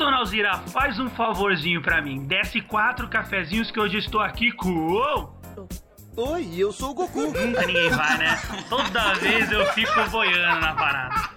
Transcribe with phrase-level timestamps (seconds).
[0.00, 2.24] dona Alzira, faz um favorzinho pra mim.
[2.24, 5.28] Desce quatro cafezinhos que hoje estou aqui com.
[6.16, 7.20] Oi, eu sou o Goku.
[7.20, 8.40] Nunca ninguém vai, né?
[8.70, 11.29] Toda vez eu fico boiando na parada.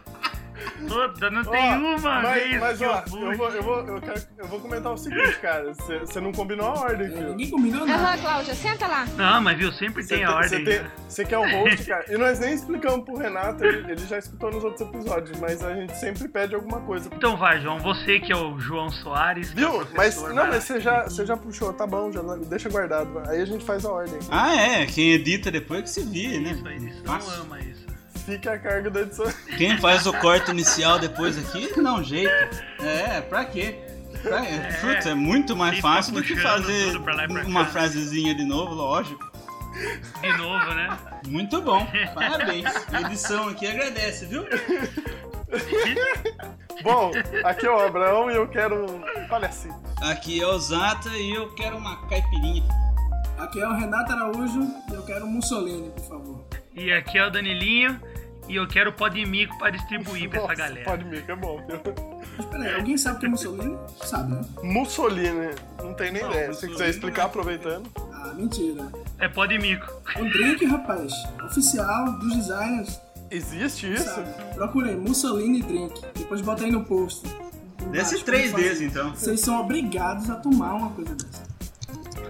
[0.88, 3.21] Toda, não tem Ó, uma mas, vez mas, que ó, eu fui.
[3.34, 5.73] eu vou, eu, vou, eu, quero, eu vou comentar o seguinte, cara.
[5.73, 7.29] Você não combinou a ordem, filho.
[7.29, 8.04] Ninguém combinou nada.
[8.13, 9.05] Aham, Cláudia, senta lá.
[9.17, 10.63] Não, mas viu, sempre Você tem a ordem.
[10.63, 10.91] né?
[11.07, 12.05] Você que é o host, cara.
[12.13, 15.73] E nós nem explicamos pro Renato, ele, ele já escutou nos outros episódios, mas a
[15.73, 17.09] gente sempre pede alguma coisa.
[17.15, 19.52] Então vai, João, você que é o João Soares.
[19.52, 19.79] que é o Viu?
[19.95, 23.21] Mas, professor não, mas você já, já puxou, tá bom, já deixa guardado.
[23.27, 24.20] Aí a gente faz a ordem.
[24.29, 24.85] Ah, é.
[24.85, 26.52] Quem edita depois que se vire, né?
[26.52, 27.04] Isso, isso.
[27.05, 27.41] Não Fácil.
[27.43, 27.73] ama isso.
[28.26, 29.26] Fica a carga da edição.
[29.58, 32.32] Quem faz o corte inicial depois aqui, um jeito.
[32.82, 33.76] É, pra quê?
[34.22, 34.41] Pra,
[34.80, 36.96] Putz, é muito mais fácil do que fazer
[37.46, 37.72] uma cá.
[37.72, 39.32] frasezinha de novo, lógico.
[40.22, 40.98] De novo, né?
[41.27, 42.70] Muito bom, parabéns.
[42.94, 44.46] A edição aqui agradece, viu?
[46.84, 47.12] Bom,
[47.43, 49.76] aqui é o Abraão e eu quero um palhacinho.
[50.02, 52.63] Aqui é o Zata e eu quero uma caipirinha.
[53.37, 56.46] Aqui é o Renato Araújo e eu quero Mussolini, por favor.
[56.76, 57.99] E aqui é o Danilinho.
[58.48, 60.98] E eu quero pó de mico pra distribuir pra essa galera.
[61.26, 61.66] Que é bom.
[61.66, 61.80] viu?
[62.38, 63.77] Mas peraí, alguém sabe o que é Mussolini?
[64.03, 64.41] Sabe, né?
[64.62, 65.50] Mussolini,
[65.81, 66.46] não tem nem Não, ideia.
[66.46, 67.90] Se Mussolini quiser explicar, é- aproveitando.
[68.12, 68.88] Ah, mentira.
[69.19, 69.86] É pó de mico.
[70.18, 71.14] Um drink, rapaz.
[71.44, 73.00] Oficial dos designers.
[73.31, 74.03] Existe isso?
[74.06, 74.30] Sabe?
[74.53, 76.02] Procura aí, Mussolini Drink.
[76.16, 77.25] Depois bota aí no post.
[77.91, 79.09] Desce Embaixo, três vezes então.
[79.16, 81.44] Vocês são obrigados a tomar uma coisa dessa.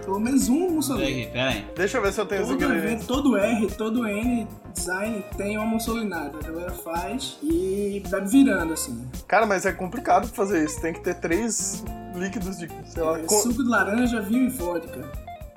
[0.04, 1.26] Pelo menos um Mussolini.
[1.26, 1.66] Peraí, peraí.
[1.76, 3.06] Deixa eu ver se eu tenho os Todo evento, ingredientes.
[3.06, 6.38] todo R, todo N design tem uma mussolinada.
[6.38, 9.06] A galera faz e vai virando assim.
[9.26, 10.80] Cara, mas é complicado fazer isso.
[10.80, 11.82] Tem que ter três
[12.14, 15.10] líquidos de, sei lá, É co- suco de laranja, vinho e vodka.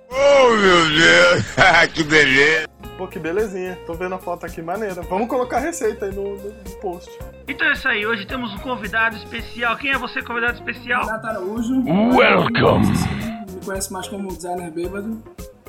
[2.98, 3.78] Pô, que belezinha.
[3.86, 5.02] Tô vendo a foto aqui, maneira.
[5.04, 7.12] Vamos colocar a receita aí no, no- no post.
[7.48, 8.06] Então é isso aí.
[8.06, 9.76] Hoje temos um convidado especial.
[9.78, 11.06] Quem é você, convidado especial?
[11.06, 11.84] Renato Araújo.
[11.86, 13.27] Welcome.
[13.68, 15.22] Conhece mais como designer bêbado.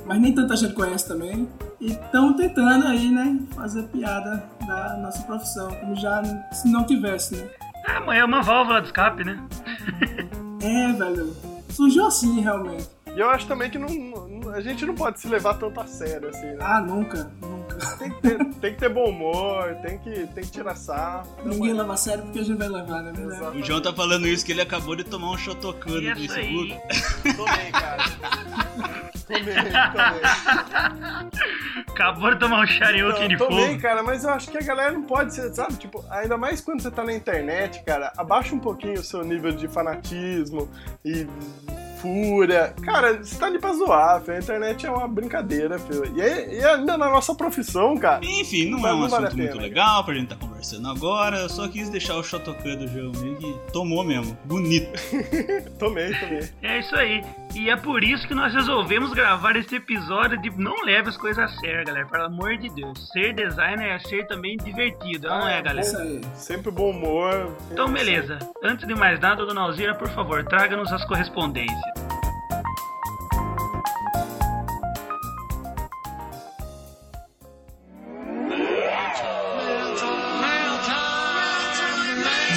[0.06, 1.48] Mas nem tanta gente conhece também.
[1.80, 5.68] E estão tentando aí, né, fazer piada da nossa profissão.
[5.80, 6.22] Como já
[6.52, 7.48] se não tivesse, né?
[7.88, 9.42] Ah, mas é uma válvula de escape, né?
[10.62, 11.34] É, velho.
[11.70, 12.88] Surgiu assim, realmente.
[13.16, 15.86] E eu acho também que não, não- a gente não pode se levar tanto a
[15.86, 16.58] sério, assim, né?
[16.60, 17.57] Ah, nunca, nunca.
[17.98, 21.28] Tem que ter, tem que ter bom humor, tem que, tem que tirar sarro.
[21.44, 23.12] Ninguém leva a sério porque a gente vai levar, né?
[23.16, 23.56] Exato.
[23.58, 26.72] O João tá falando isso que ele acabou de tomar um shotocano no Isso Facebook.
[26.72, 27.34] aí.
[27.34, 28.04] Tomei, cara.
[29.26, 29.54] tomei,
[29.92, 30.22] tomei.
[31.88, 33.80] Acabou de tomar um chariuque de Não, tomei, fogo.
[33.82, 35.74] cara, mas eu acho que a galera não pode ser, sabe?
[35.76, 39.52] Tipo, ainda mais quando você tá na internet, cara, abaixa um pouquinho o seu nível
[39.52, 40.68] de fanatismo
[41.04, 41.26] e
[42.00, 42.74] fúria.
[42.84, 44.36] Cara, você tá ali pra zoar, filho.
[44.36, 46.04] A internet é uma brincadeira, filho.
[46.16, 48.24] E, aí- e ainda na nossa profissão, cara.
[48.24, 50.36] Enfim, não Mas é um não vale assunto a muito pena, legal pra gente tá
[50.36, 51.38] conversando agora.
[51.38, 54.36] Eu só quis deixar o shotocano do João meio que tomou mesmo.
[54.44, 54.88] Bonito.
[55.78, 56.48] Tomei, tomei.
[56.62, 57.22] É isso aí.
[57.54, 61.42] E é por isso que nós resolvemos gravar esse episódio de não leve as coisas
[61.44, 62.06] a sério, galera.
[62.06, 63.08] Pelo amor de Deus.
[63.12, 65.98] Ser designer é ser também divertido, não é, galera?
[66.02, 66.20] Aí.
[66.34, 67.56] Sempre bom humor.
[67.72, 68.38] Então, beleza.
[68.62, 71.78] Antes de mais nada, dona Alzira, por favor, traga-nos as correspondências.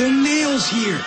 [0.01, 0.97] The mail's here.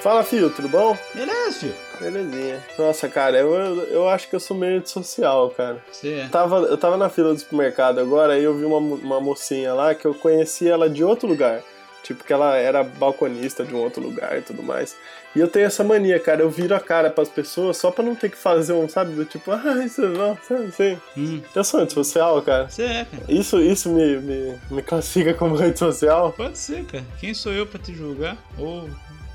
[0.00, 0.96] Fala, filho, tudo bom?
[1.14, 1.74] Beleza, filho.
[2.00, 2.64] Belezinha.
[2.78, 3.52] Nossa, cara, eu,
[3.88, 5.84] eu acho que eu sou meio antissocial, cara.
[5.92, 6.24] Você é.
[6.24, 9.74] Eu tava, eu tava na fila do supermercado agora e eu vi uma, uma mocinha
[9.74, 11.62] lá que eu conhecia ela de outro lugar.
[12.06, 14.96] Tipo, que ela era balconista de um outro lugar e tudo mais.
[15.34, 16.40] E eu tenho essa mania, cara.
[16.40, 19.12] Eu viro a cara pras pessoas só pra não ter que fazer um, sabe?
[19.12, 20.96] Do tipo, ah, isso não, sabe assim.
[21.16, 22.68] Hum, Eu sou antissocial, cara.
[22.68, 23.24] você é, cara.
[23.28, 26.32] Isso, isso me, me, me classifica como antissocial.
[26.32, 27.04] Pode ser, cara.
[27.18, 28.36] Quem sou eu pra te julgar?
[28.56, 28.88] Ou,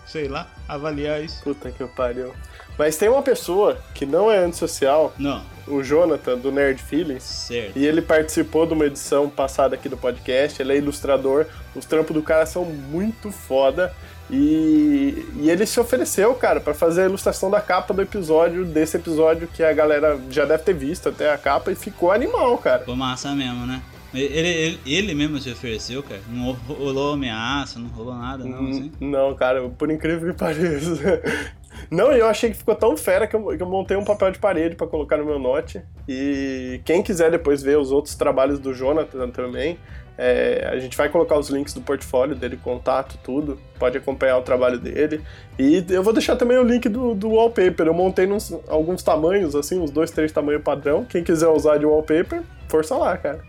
[0.07, 1.43] sei lá, avaliar isso?
[1.43, 2.33] Puta que pariu.
[2.77, 7.23] Mas tem uma pessoa que não é antissocial, Não, o Jonathan, do Nerd Feelings.
[7.23, 7.77] certo.
[7.77, 11.45] E ele participou de uma edição passada aqui do podcast, ele é ilustrador,
[11.75, 13.93] os trampos do cara são muito foda.
[14.33, 18.95] E, e ele se ofereceu, cara, pra fazer a ilustração da capa do episódio, desse
[18.95, 22.79] episódio que a galera já deve ter visto até a capa e ficou animal, cara.
[22.79, 23.81] Ficou massa mesmo, né?
[24.13, 26.21] Ele, ele, ele mesmo se ofereceu, cara.
[26.29, 28.91] Não rolou ameaça, não rolou nada, não, assim.
[29.01, 31.21] Não, cara, por incrível que pareça.
[31.89, 34.39] Não, eu achei que ficou tão fera que eu, que eu montei um papel de
[34.39, 35.81] parede pra colocar no meu note.
[36.07, 39.77] E quem quiser depois ver os outros trabalhos do Jonathan também,
[40.17, 43.57] é, a gente vai colocar os links do portfólio dele, contato, tudo.
[43.79, 45.21] Pode acompanhar o trabalho dele.
[45.57, 47.87] E eu vou deixar também o link do, do wallpaper.
[47.87, 51.05] Eu montei nos, alguns tamanhos, assim, uns dois, três tamanhos padrão.
[51.05, 53.41] Quem quiser usar de wallpaper, força lá, cara.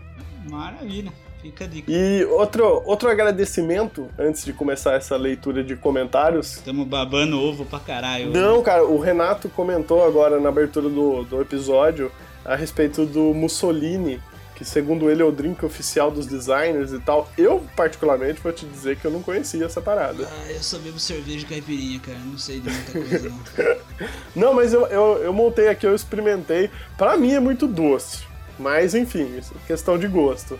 [0.49, 1.11] Maravilha.
[1.43, 1.91] Fica a dica.
[1.91, 6.53] E outro, outro agradecimento, antes de começar essa leitura de comentários.
[6.53, 8.31] Estamos babando ovo pra caralho.
[8.31, 12.09] Não, cara, o Renato comentou agora na abertura do, do episódio
[12.45, 14.21] a respeito do Mussolini,
[14.55, 17.29] que segundo ele é o drink oficial dos designers e tal.
[17.37, 20.25] Eu, particularmente, vou te dizer que eu não conhecia essa parada.
[20.25, 22.19] Ah, eu só bebo cerveja de caipirinha, cara.
[22.19, 23.77] Não sei de muita coisa, não.
[24.33, 26.69] não, mas eu, eu, eu montei aqui, eu experimentei.
[26.97, 28.31] Pra mim é muito doce.
[28.59, 30.59] Mas, enfim, é questão de gosto.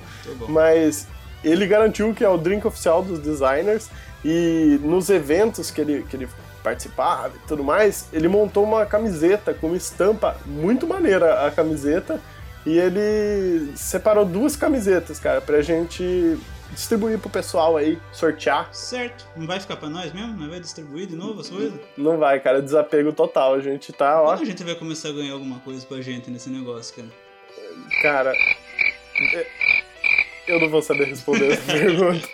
[0.50, 1.08] Mas
[1.44, 3.90] ele garantiu que é o drink oficial dos designers
[4.24, 6.28] e nos eventos que ele, que ele
[6.64, 12.22] participava e tudo mais, ele montou uma camiseta com uma estampa muito maneira a camiseta
[12.66, 16.40] e ele separou duas camisetas, cara, pra gente
[16.72, 18.70] distribuir pro pessoal aí, sortear.
[18.74, 19.26] Certo.
[19.36, 20.36] Não vai ficar pra nós mesmo?
[20.40, 21.80] Não vai distribuir de novo as coisas?
[21.98, 23.54] Não vai, cara, desapego total.
[23.54, 24.28] A gente tá, ó.
[24.28, 27.08] Quando a gente vai começar a ganhar alguma coisa pra gente nesse negócio, cara?
[28.02, 28.34] Cara,
[30.48, 32.28] eu não vou saber responder essa pergunta.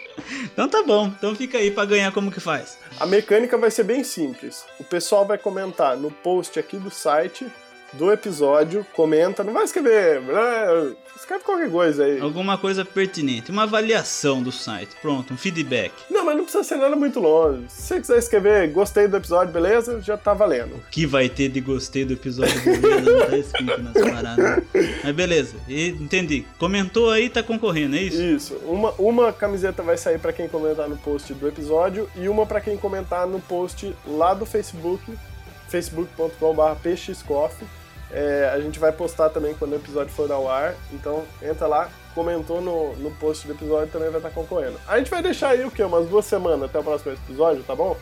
[0.46, 2.78] Então tá bom, então fica aí pra ganhar como que faz.
[3.00, 4.66] A mecânica vai ser bem simples.
[4.80, 7.48] O pessoal vai comentar no post aqui do site
[7.94, 12.20] do episódio, comenta, não vai escrever, né, escreve qualquer coisa aí.
[12.20, 15.92] Alguma coisa pertinente, uma avaliação do site, pronto, um feedback.
[16.10, 17.64] Não, mas não precisa ser nada muito longe.
[17.68, 20.76] Se você quiser escrever gostei do episódio, beleza, já tá valendo.
[20.76, 24.64] O que vai ter de gostei do episódio, beleza, não tá escrito nas paradas.
[25.04, 26.46] Mas beleza, e, entendi.
[26.58, 28.22] Comentou aí, tá concorrendo, é isso?
[28.22, 28.54] Isso.
[28.66, 32.62] Uma, uma camiseta vai sair para quem comentar no post do episódio e uma para
[32.62, 35.04] quem comentar no post lá do Facebook,
[35.68, 37.79] facebook.com.br pxcoffee
[38.12, 40.76] é, a gente vai postar também quando o episódio for ao ar.
[40.92, 44.80] Então entra lá, comentou no, no post do episódio também vai estar concorrendo.
[44.88, 45.84] A gente vai deixar aí o quê?
[45.84, 47.98] Umas duas semanas até o próximo episódio, tá bom?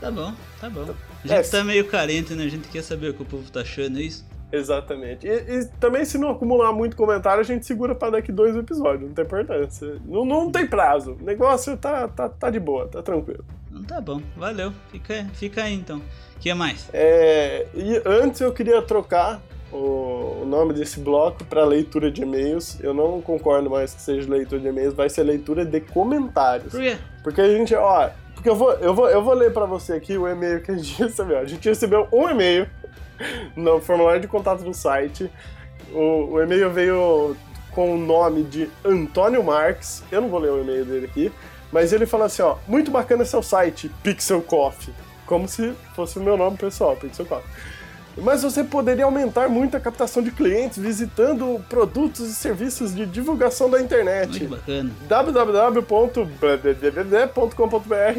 [0.00, 0.94] Tá bom, tá bom.
[1.24, 2.44] A gente é, tá meio carente, né?
[2.44, 4.24] A gente quer saber o que o povo tá achando, é isso?
[4.50, 5.26] Exatamente.
[5.26, 9.08] E, e, também, se não acumular muito comentário, a gente segura para daqui dois episódios.
[9.08, 9.96] Não tem importância.
[10.04, 11.16] Não, não tem prazo.
[11.20, 13.44] O negócio tá, tá, tá de boa, tá tranquilo.
[13.70, 14.72] Então tá bom, valeu.
[14.90, 15.98] Fica, fica aí então.
[16.36, 16.88] O que mais?
[16.92, 19.40] É, e antes eu queria trocar
[19.72, 22.78] o, o nome desse bloco para leitura de e-mails.
[22.80, 26.70] Eu não concordo mais que seja leitura de e-mails, vai ser leitura de comentários.
[26.70, 26.96] Por quê?
[27.22, 30.16] Porque a gente, ó, porque eu vou, eu vou, eu vou ler para você aqui
[30.16, 31.38] o e-mail que a gente recebeu.
[31.38, 32.68] A gente recebeu um e-mail
[33.54, 35.30] no formulário de contato do site.
[35.92, 37.36] O, o e-mail veio
[37.70, 40.02] com o nome de Antônio Marques.
[40.10, 41.32] Eu não vou ler o e-mail dele aqui,
[41.70, 44.94] mas ele fala assim, ó, muito bacana seu site, Pixel Coffee.
[45.26, 47.50] Como se fosse o meu nome pessoal, Pixel Coffee.
[48.18, 53.68] Mas você poderia aumentar muito a captação de clientes visitando produtos e serviços de divulgação
[53.68, 54.40] da internet.
[54.40, 54.90] Muito bacana.
[55.06, 56.22] www.com.br,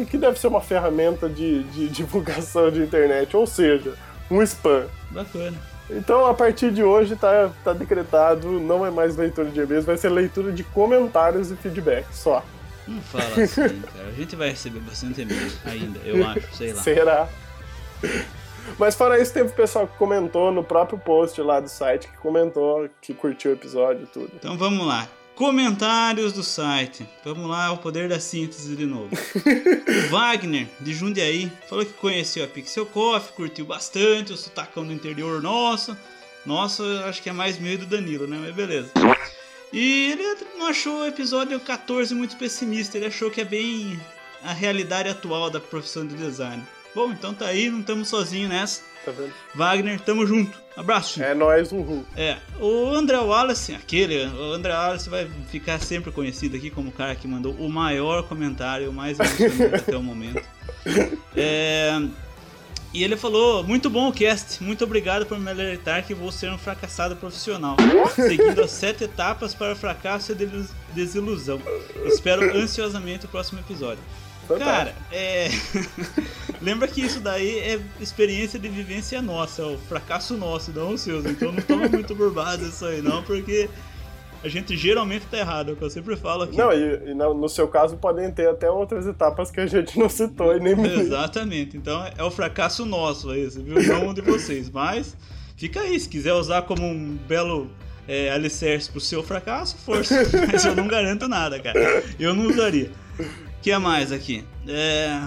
[0.08, 3.94] que deve ser uma ferramenta de, de divulgação de internet, ou seja,
[4.30, 4.86] um spam.
[5.10, 5.56] Bacana.
[5.90, 9.96] Então, a partir de hoje, tá, tá decretado, não é mais leitura de e-mails, vai
[9.96, 12.44] ser leitura de comentários e feedback só.
[12.86, 14.08] Não fala assim, cara.
[14.08, 16.82] A gente vai receber bastante e-mail ainda, eu acho, sei lá.
[16.82, 17.28] Será?
[18.78, 22.88] Mas fora isso, teve pessoal que comentou no próprio post lá do site, que comentou
[23.00, 24.30] que curtiu o episódio e tudo.
[24.34, 25.08] Então vamos lá.
[25.38, 27.08] Comentários do site.
[27.24, 29.08] Vamos lá, o poder da síntese de novo.
[29.14, 34.92] o Wagner, de Jundiaí, falou que conheceu a Pixel Coffee, curtiu bastante o sotacão do
[34.92, 35.96] interior nosso.
[36.44, 38.36] Nossa, acho que é mais meio do Danilo, né?
[38.40, 38.90] Mas beleza.
[39.72, 40.24] E ele
[40.58, 43.96] não achou o episódio 14 muito pessimista, ele achou que é bem
[44.42, 46.66] a realidade atual da profissão de design.
[46.94, 48.82] Bom, então tá aí, não estamos sozinhos nessa.
[49.04, 49.32] Tá vendo?
[49.54, 50.58] Wagner, tamo junto.
[50.76, 51.22] Abraço.
[51.22, 52.04] É nóis, uhul.
[52.16, 56.92] É, o André Wallace, aquele, o André Wallace vai ficar sempre conhecido aqui como o
[56.92, 60.42] cara que mandou o maior comentário, o mais emocionante até o momento.
[61.36, 61.92] É,
[62.92, 66.50] e ele falou: Muito bom o cast, muito obrigado por me alertar que vou ser
[66.50, 67.76] um fracassado profissional,
[68.14, 70.34] seguindo as sete etapas para o fracasso e
[70.94, 71.60] desilusão.
[72.06, 74.02] Espero ansiosamente o próximo episódio.
[74.56, 75.48] Cara, é.
[76.62, 80.98] Lembra que isso daí é experiência de vivência nossa, é o fracasso nosso, não o
[80.98, 81.20] seu.
[81.20, 83.68] Então não toma muito por base isso aí, não, porque
[84.42, 86.56] a gente geralmente tá errado, é o que eu sempre falo aqui.
[86.56, 90.08] Não, e, e no seu caso podem ter até outras etapas que a gente não
[90.08, 93.82] citou e nem me Exatamente, então é o fracasso nosso esse, viu?
[93.82, 94.70] Não de vocês.
[94.70, 95.16] Mas
[95.56, 97.68] fica aí, se quiser usar como um belo
[98.06, 100.14] é, alicerce pro seu fracasso, força.
[100.50, 102.02] Mas eu não garanto nada, cara.
[102.18, 102.90] Eu não usaria.
[103.58, 104.44] O que é mais aqui?
[104.66, 105.20] É.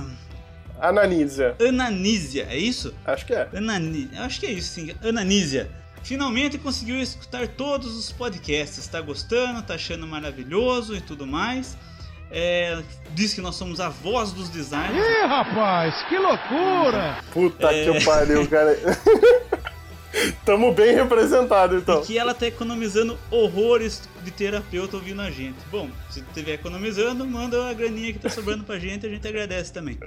[0.79, 1.55] Ananísia.
[1.59, 2.93] Ananísia, é isso?
[3.05, 3.47] Acho que é.
[3.53, 4.21] Ananísia.
[4.21, 4.95] Acho que é isso, sim.
[5.03, 5.69] Ananísia.
[6.01, 8.87] Finalmente conseguiu escutar todos os podcasts.
[8.87, 11.77] Tá gostando, tá achando maravilhoso e tudo mais.
[12.31, 12.81] É,
[13.13, 15.05] diz que nós somos a voz dos designers.
[15.05, 17.17] Ih, rapaz, que loucura!
[17.33, 17.91] Puta é...
[17.91, 18.77] que pariu, cara.
[20.45, 22.01] Tamo bem representado, então.
[22.01, 25.57] E que ela tá economizando horrores de terapeuta ouvindo a gente.
[25.71, 29.73] Bom, se estiver economizando, manda a graninha que tá sobrando pra gente, a gente agradece
[29.73, 29.97] também.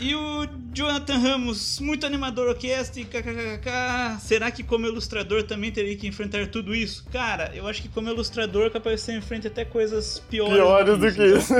[0.00, 4.20] E o Jonathan Ramos, muito animador o cast, kkkk.
[4.20, 7.06] Será que como ilustrador também teria que enfrentar tudo isso?
[7.12, 10.54] Cara, eu acho que como ilustrador capaz de você enfrenta até coisas piores.
[10.54, 11.54] Piores do que isso.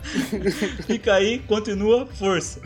[0.86, 2.60] Fica aí, continua, força.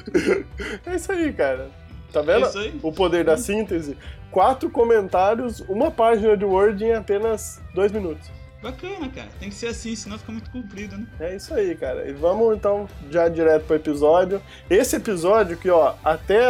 [0.86, 1.83] É isso aí, cara.
[2.14, 2.46] Tá vendo?
[2.46, 2.72] É.
[2.80, 3.98] O poder da síntese.
[4.30, 8.30] Quatro comentários, uma página de Word em apenas dois minutos.
[8.62, 9.28] Bacana, cara.
[9.38, 11.06] Tem que ser assim, senão fica muito comprido, né?
[11.20, 12.08] É isso aí, cara.
[12.08, 14.40] E vamos então já direto pro episódio.
[14.70, 16.40] Esse episódio que, ó, até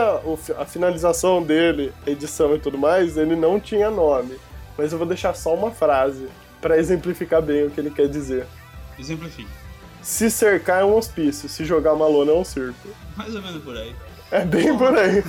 [0.56, 4.38] a finalização dele, edição e tudo mais, ele não tinha nome.
[4.76, 6.28] Mas eu vou deixar só uma frase
[6.60, 8.46] pra exemplificar bem o que ele quer dizer.
[8.98, 9.48] Exemplifique.
[10.02, 12.88] Se cercar é um hospício, se jogar uma lona é um circo.
[13.16, 13.94] Mais ou menos por aí.
[14.30, 15.22] É bem por aí.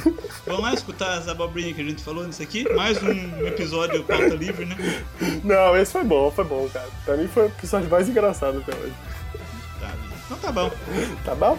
[0.48, 2.68] Vamos lá escutar as abobrinhas que a gente falou nisso aqui?
[2.74, 4.76] Mais um episódio pauta livre, né?
[5.44, 6.88] Não, esse foi bom, foi bom, cara.
[7.04, 8.94] Pra mim foi o episódio mais engraçado até hoje.
[9.80, 9.92] Tá,
[10.26, 10.72] então tá bom.
[11.24, 11.58] Tá bom?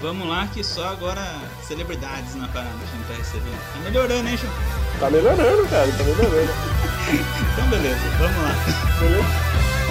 [0.00, 1.22] Vamos lá, que só agora
[1.62, 3.72] celebridades na parada a gente tá recebendo.
[3.72, 4.50] Tá melhorando, hein, Chão?
[4.98, 6.52] Tá melhorando, cara, tá melhorando.
[7.52, 8.54] Então beleza, vamos lá.
[9.00, 9.81] Beleza?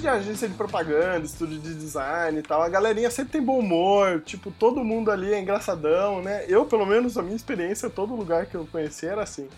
[0.00, 4.20] De agência de propaganda, estúdio de design e tal, a galerinha sempre tem bom humor,
[4.20, 6.44] tipo, todo mundo ali é engraçadão, né?
[6.46, 9.48] Eu, pelo menos, a minha experiência, todo lugar que eu conheci era assim.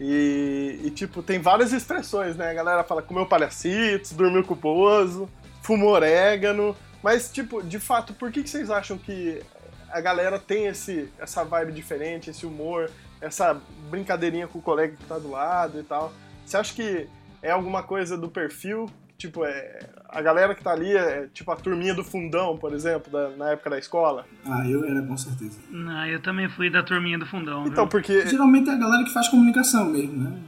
[0.00, 2.50] E, e, tipo, tem várias expressões, né?
[2.50, 5.28] A galera fala comeu palhacitos, dormiu culposo,
[5.60, 9.42] fumou orégano, mas, tipo, de fato, por que, que vocês acham que
[9.90, 15.04] a galera tem esse, essa vibe diferente, esse humor, essa brincadeirinha com o colega que
[15.04, 16.10] tá do lado e tal?
[16.46, 17.06] Você acha que
[17.42, 18.88] é alguma coisa do perfil?
[19.20, 23.12] Tipo, é, a galera que tá ali é tipo a turminha do fundão, por exemplo,
[23.12, 24.24] da- na época da escola?
[24.46, 25.60] Ah, eu era com certeza.
[25.68, 27.66] Não, eu também fui da turminha do fundão.
[27.66, 27.90] Então, viu?
[27.90, 28.26] porque.
[28.26, 30.38] Geralmente é a galera que faz comunicação mesmo, né?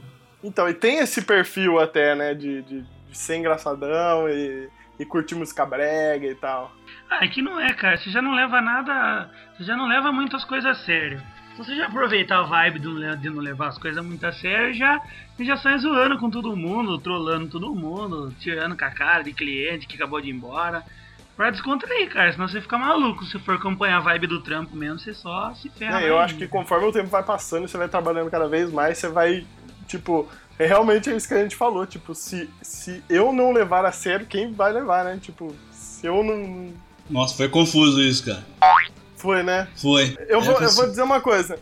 [0.43, 4.67] Então, e tem esse perfil até, né, de, de, de ser engraçadão e,
[4.99, 6.73] e curtir música brega e tal.
[7.11, 7.95] Ah, é que não é, cara.
[7.97, 9.29] Você já não leva nada.
[9.55, 11.21] Você já não leva muitas coisas a sério.
[11.53, 14.99] Então você já aproveitar a vibe de não levar as coisas muito a sério já,
[15.37, 19.33] e já sai zoando com todo mundo, trollando todo mundo, tirando com a cara de
[19.33, 20.83] cliente que acabou de ir embora.
[21.35, 23.25] Pra descontrair, cara, senão você fica maluco.
[23.25, 26.01] Se for acompanhar a vibe do trampo mesmo, você só se ferra.
[26.01, 28.99] É, eu acho que conforme o tempo vai passando, você vai trabalhando cada vez mais,
[28.99, 29.45] você vai,
[29.87, 30.29] tipo,
[30.59, 33.91] é realmente é isso que a gente falou, tipo, se, se eu não levar a
[33.91, 35.19] sério, quem vai levar, né?
[35.19, 36.71] Tipo, se eu não.
[37.09, 38.43] Nossa, foi confuso isso, cara.
[39.23, 39.69] Foi, né?
[39.77, 40.17] Foi.
[40.27, 41.57] Eu vou, eu vou dizer uma coisa.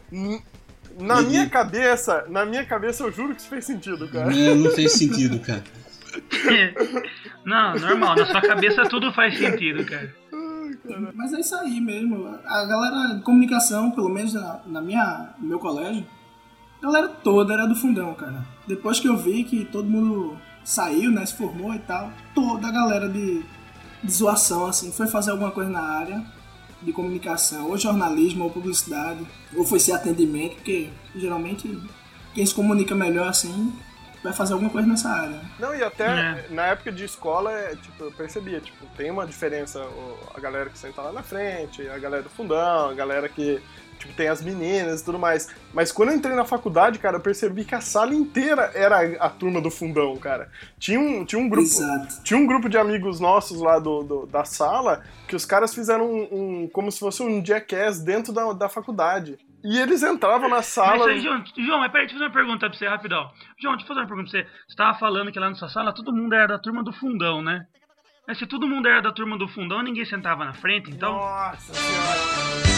[1.00, 4.36] Na minha cabeça, na minha cabeça eu juro que isso fez sentido, cara.
[4.36, 5.64] É, não fez sentido, cara.
[7.46, 10.12] não, normal, na sua cabeça tudo faz sentido, cara.
[11.14, 12.36] Mas é isso aí mesmo.
[12.44, 16.04] A galera de comunicação, pelo menos na, na minha, no meu colégio,
[16.82, 18.44] a galera toda era do fundão, cara.
[18.68, 22.72] Depois que eu vi que todo mundo saiu, né, se formou e tal, toda a
[22.72, 23.44] galera de,
[24.04, 26.41] de zoação, assim, foi fazer alguma coisa na área
[26.82, 31.80] de comunicação, ou jornalismo, ou publicidade, ou foi ser atendimento, porque geralmente
[32.34, 33.74] quem se comunica melhor assim
[34.24, 35.42] vai fazer alguma coisa nessa área.
[35.60, 36.46] Não, e até É.
[36.52, 39.84] na época de escola, é, tipo, eu percebia, tipo, tem uma diferença
[40.36, 43.60] a galera que senta lá na frente, a galera do fundão, a galera que,
[44.02, 45.50] tipo, tem as meninas e tudo mais.
[45.74, 49.30] Mas quando eu entrei na faculdade, cara, eu percebi que a sala inteira era a,
[49.30, 50.50] turma do fundão, cara.
[50.78, 51.66] Tinha um, tinha um grupo...
[51.68, 52.24] Exato.
[52.24, 56.06] Tinha um grupo de amigos nossos lá do, do- da sala que os caras fizeram
[56.06, 56.28] um,
[56.64, 59.38] um- como se fosse um jackass dentro da, da faculdade.
[59.64, 61.08] E eles entravam na Mas sala.
[61.08, 63.30] aí, João, João, mas peraí, deixa eu fazer uma pergunta pra você rapidão.
[63.62, 64.48] João, deixa eu fazer uma pergunta pra você.
[64.68, 67.42] Você tava falando que lá na sua sala todo mundo era da turma do fundão,
[67.44, 67.66] né?
[68.28, 71.14] Mas se todo mundo era da turma do fundão, ninguém sentava na frente, então.
[71.14, 72.71] Nossa senhora.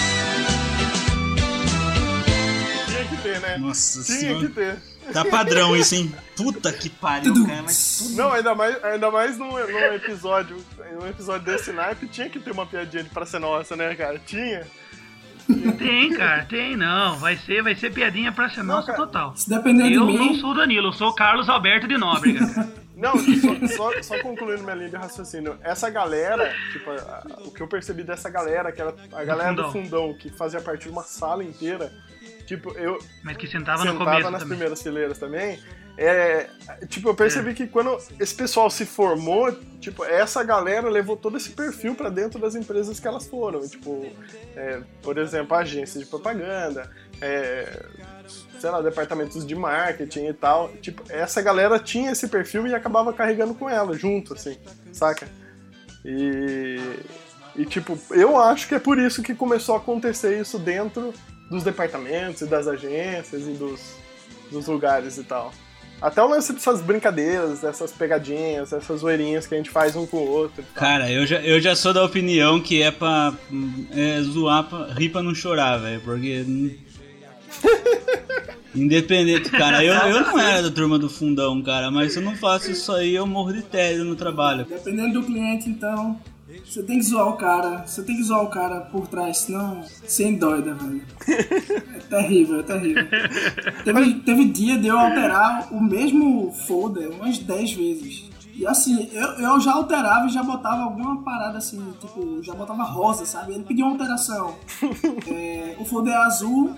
[3.24, 3.58] Ter, né?
[3.58, 4.48] Nossa Tinha senhora.
[4.48, 4.78] que ter.
[5.12, 6.14] Tá padrão isso, hein?
[6.36, 7.64] Puta que pariu, cara.
[7.64, 8.14] Mas.
[8.16, 10.58] Não, ainda mais, ainda mais num, num episódio,
[11.00, 14.18] num episódio desse naipe, tinha que ter uma piadinha de pra ser nossa, né, cara?
[14.26, 14.66] Tinha.
[15.78, 17.18] Tem, cara, tem não.
[17.18, 18.98] Vai ser, vai ser piadinha pra ser nossa cara.
[18.98, 19.36] total.
[19.36, 21.98] Se depender de Eu mim, não sou o Danilo, eu sou o Carlos Alberto de
[21.98, 22.48] Nóbrega.
[22.54, 22.84] cara.
[22.96, 25.58] Não, só, só, só concluindo minha linha de raciocínio.
[25.62, 29.52] Essa galera, tipo, a- a- o que eu percebi dessa galera, que era a galera
[29.52, 29.72] do fundão.
[29.84, 31.92] fundão, que fazia parte de uma sala inteira,
[32.46, 34.48] tipo, eu Mas que sentava, no sentava começo nas também.
[34.58, 35.60] primeiras fileiras também.
[35.96, 36.50] É,
[36.88, 41.52] tipo, eu percebi que quando esse pessoal se formou, tipo, essa galera levou todo esse
[41.52, 43.62] perfil pra dentro das empresas que elas foram.
[43.68, 44.12] Tipo,
[44.56, 46.90] é, por exemplo, agência de propaganda,
[47.22, 47.86] é,
[48.60, 50.70] sei lá, departamentos de marketing e tal.
[50.82, 54.58] Tipo, essa galera tinha esse perfil e acabava carregando com ela, junto, assim,
[54.92, 55.28] saca?
[56.04, 56.80] E,
[57.56, 61.14] e tipo, eu acho que é por isso que começou a acontecer isso dentro
[61.54, 63.96] dos departamentos e das agências e dos,
[64.52, 65.54] dos lugares e tal.
[66.02, 70.18] Até o lance dessas brincadeiras, dessas pegadinhas, essas zoeirinhas que a gente faz um com
[70.18, 70.64] o outro.
[70.74, 73.34] Cara, eu já, eu já sou da opinião que é pra
[73.96, 76.02] é, zoar, pra, rir pra não chorar, velho.
[76.02, 76.46] Porque.
[78.76, 82.36] Independente, cara, eu, eu não era da turma do fundão, cara, mas se eu não
[82.36, 84.66] faço isso aí, eu morro de tédio no trabalho.
[84.66, 86.20] Dependendo do cliente, então,
[86.66, 87.86] você tem que zoar o cara.
[87.86, 91.02] Você tem que zoar o cara por trás, senão você endoida, velho.
[91.96, 93.08] É terrível, é terrível.
[93.84, 98.34] Teve, teve dia de eu alterar o mesmo folder umas 10 vezes.
[98.56, 102.84] E assim, eu, eu já alterava e já botava alguma parada assim, tipo, já botava
[102.84, 103.54] rosa, sabe?
[103.54, 104.56] Ele pediu uma alteração.
[105.28, 106.76] É, o folder é azul,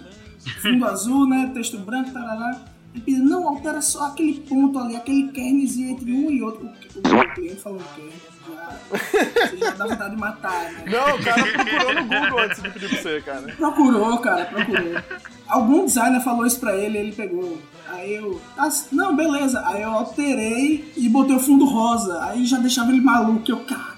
[0.62, 1.52] fundo azul, né?
[1.54, 2.62] Texto branco, tarará.
[2.94, 6.66] Ele pediu, não, altera só aquele ponto ali, aquele kernzinho entre um e outro.
[6.66, 8.12] O, o cliente falou kern,
[9.76, 10.84] dá vontade de matar, né?
[10.86, 13.42] Não, o cara procurou no Google antes de pedir pra você, cara.
[13.56, 15.02] Procurou, cara, procurou.
[15.48, 17.62] Algum designer falou isso pra ele, ele pegou.
[17.88, 19.62] Aí eu, ah, não, beleza.
[19.68, 22.24] Aí eu alterei e botei o fundo rosa.
[22.24, 23.50] Aí já deixava ele maluco.
[23.50, 23.96] Eu, cara,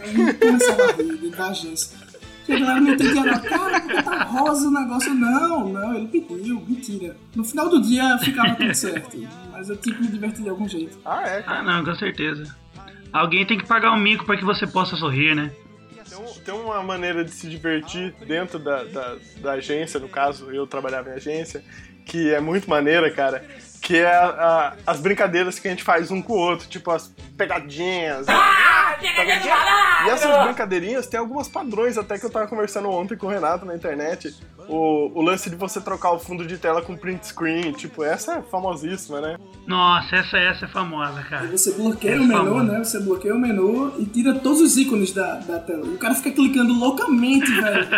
[0.00, 2.02] aí começava a rir da agência.
[2.48, 3.40] E a galera não entendia, não.
[3.40, 5.14] Cara, porque tá rosa o negócio?
[5.14, 7.16] Não, não, ele pediu, mentira.
[7.34, 9.16] No final do dia ficava tudo certo.
[9.52, 10.98] Mas eu tinha que me divertir de algum jeito.
[11.04, 11.60] Ah, é, cara.
[11.60, 12.54] Ah, não, com certeza.
[13.12, 15.50] Alguém tem que pagar um mico pra que você possa sorrir, né?
[16.44, 20.66] Tem, um- uma maneira de se divertir dentro da, da, da agência, no caso, eu
[20.66, 21.62] trabalhava em agência,
[22.06, 23.44] que é muito maneira, cara.
[23.80, 26.90] Que é a- a- as brincadeiras que a gente faz um com o outro, tipo
[26.90, 28.26] as pegadinhas.
[30.06, 33.64] E essas brincadeirinhas tem algumas padrões, até que eu tava conversando ontem com o Renato
[33.64, 34.34] na internet.
[34.68, 38.34] O, o lance de você trocar o fundo de tela com print screen, tipo, essa
[38.36, 39.36] é famosíssima, né?
[39.66, 41.46] Nossa, essa, essa é famosa, cara.
[41.46, 42.64] você bloqueia É o menu, famoso.
[42.64, 42.78] né?
[42.78, 45.84] Você bloqueia o menu e tira todos os ícones da, da tela.
[45.86, 47.86] E o cara fica clicando loucamente, velho.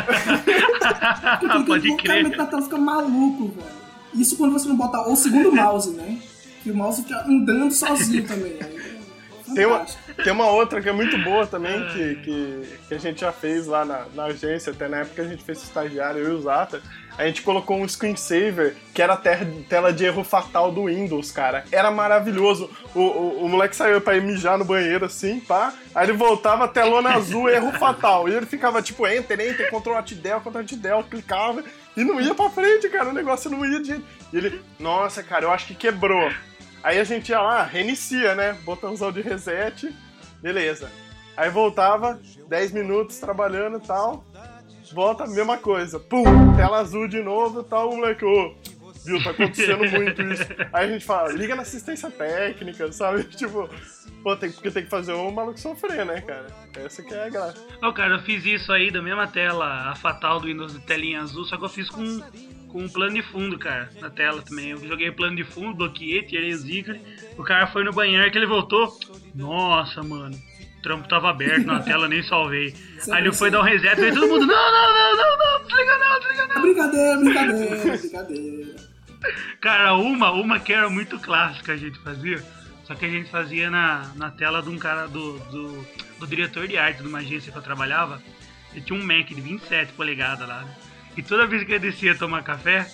[0.44, 2.36] Fica clicando Pode loucamente crer.
[2.38, 3.84] na tela, fica maluco, velho.
[4.14, 6.18] Isso quando você não bota o segundo mouse, né?
[6.62, 8.52] Que o mouse fica andando sozinho também.
[8.62, 8.93] Aí é
[9.52, 9.84] Tem uma,
[10.22, 13.66] tem uma outra que é muito boa também, que, que, que a gente já fez
[13.66, 16.80] lá na, na agência, até na época a gente fez estagiário, eu e o Zata.
[17.16, 19.20] A gente colocou um screensaver que era a
[19.68, 21.64] tela de erro fatal do Windows, cara.
[21.70, 22.68] Era maravilhoso.
[22.92, 25.72] O, o, o moleque saiu pra ir mijar no banheiro assim, pá.
[25.94, 28.28] Aí ele voltava, telona azul, erro fatal.
[28.28, 31.62] E ele ficava tipo, enter, enter, Ctrl Alt Del, Ctrl Alt Del, clicava
[31.96, 33.10] e não ia pra frente, cara.
[33.10, 33.92] O negócio não ia de.
[34.32, 36.32] E ele, nossa, cara, eu acho que quebrou.
[36.84, 38.52] Aí a gente ia lá, reinicia, né?
[38.62, 39.90] Botãozão de reset,
[40.42, 40.92] beleza.
[41.34, 44.22] Aí voltava, 10 minutos trabalhando e tal.
[44.92, 45.98] Volta, mesma coisa.
[45.98, 46.22] Pum,
[46.54, 48.54] tela azul de novo e tal, o moleque, ô,
[49.02, 50.44] viu, tá acontecendo muito isso.
[50.74, 53.24] Aí a gente fala, liga na assistência técnica, sabe?
[53.34, 53.66] Tipo,
[54.22, 56.48] pô, tem, porque tem que fazer o maluco sofrer, né, cara?
[56.76, 57.56] Essa que é a graça.
[57.82, 61.22] Ô, cara, eu fiz isso aí da mesma tela, a fatal do Windows de telinha
[61.22, 62.20] azul, só que eu fiz com,
[62.74, 64.70] com um plano de fundo, cara, na tela também.
[64.70, 67.00] Eu joguei o plano de fundo, bloqueei, tirei ícones.
[67.38, 68.98] O cara foi no banheiro que ele voltou.
[69.32, 70.36] Nossa, mano.
[70.78, 72.74] O trampo tava aberto na tela, nem salvei.
[73.12, 75.98] Aí ele foi dar um reset e todo mundo, não, não, não, não, não, desliga
[75.98, 76.62] não, desliga É não.
[76.62, 78.76] brincadeira, brincadeira, brincadeira.
[79.60, 82.44] Cara, uma, uma que era muito clássica a gente fazia,
[82.82, 85.86] só que a gente fazia na, na tela de um cara do, do,
[86.18, 88.20] do diretor de arte de uma agência que eu trabalhava.
[88.72, 90.62] Ele tinha um Mac de 27 polegadas lá.
[90.62, 90.74] né?
[91.16, 92.86] E toda vez que eu descia tomar café,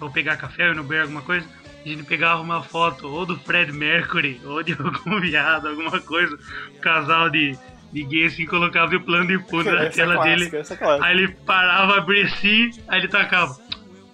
[0.00, 1.46] ou pegar café ou no bar, alguma coisa,
[1.84, 6.36] a gente pegava uma foto ou do Fred Mercury, ou de algum viado, alguma coisa,
[6.76, 7.56] um casal de,
[7.92, 10.56] de gay assim, colocava o plano de fundo na é tela clássica, dele.
[10.56, 11.06] essa é clássica.
[11.06, 13.56] Aí ele parava, abria assim, aí ele tacava.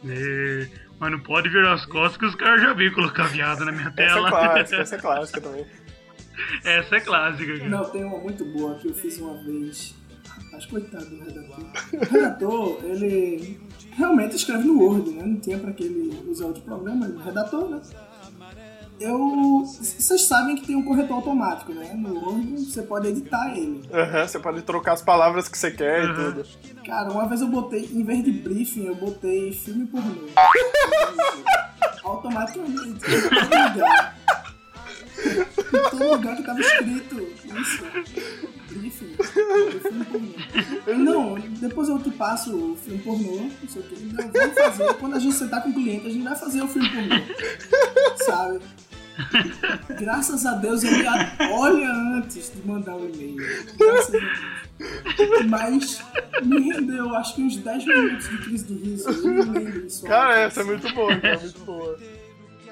[0.07, 0.69] "É,
[1.01, 3.89] mas não pode virar as costas que os caras já vêm colocar viado na minha
[3.89, 4.29] Essa é tela.
[4.31, 5.67] clássica, essa é clássica também.
[6.65, 7.71] Essa é clássica, cara.
[7.71, 9.95] Não, tem uma muito boa que eu fiz uma vez.
[10.55, 11.65] Rapaz, coitado do redator.
[11.93, 13.61] O redator, ele
[13.93, 15.23] realmente escreve no Word, né?
[15.25, 17.81] Não tinha pra que ele usar outro programa, ele é redator, né?
[19.01, 19.65] Eu.
[19.65, 21.93] Vocês sabem que tem um corretor automático, né?
[21.95, 23.83] No Word você pode editar ele.
[23.93, 26.33] Aham, você pode trocar as palavras que você quer e Aham.
[26.33, 26.47] tudo.
[26.87, 30.29] Cara, uma vez eu botei, em vez de briefing, eu botei filme pornô.
[32.05, 32.81] Automaticamente.
[32.83, 34.17] Em todo lugar.
[35.17, 37.21] Em todo lugar que tava escrito
[37.61, 37.85] isso.
[38.79, 39.15] Briefing
[39.81, 40.35] filme.
[40.85, 40.99] Pornô.
[40.99, 44.05] Não, depois eu te passo o filme pornô, não sei o que.
[44.05, 44.95] Não, vamos fazer.
[44.95, 47.15] Quando a gente sentar com o cliente, a gente vai fazer o filme pornô.
[48.25, 48.61] Sabe?
[49.99, 51.05] Graças a Deus ele
[51.53, 53.37] olha antes de mandar o e-mail.
[53.41, 54.11] A Deus.
[55.49, 56.03] Mas
[56.43, 59.09] me rendeu, acho que uns 10 minutos de crise de riso.
[59.09, 60.05] Eu lembro isso.
[60.05, 61.97] Cara, essa é muito boa, cara, muito boa.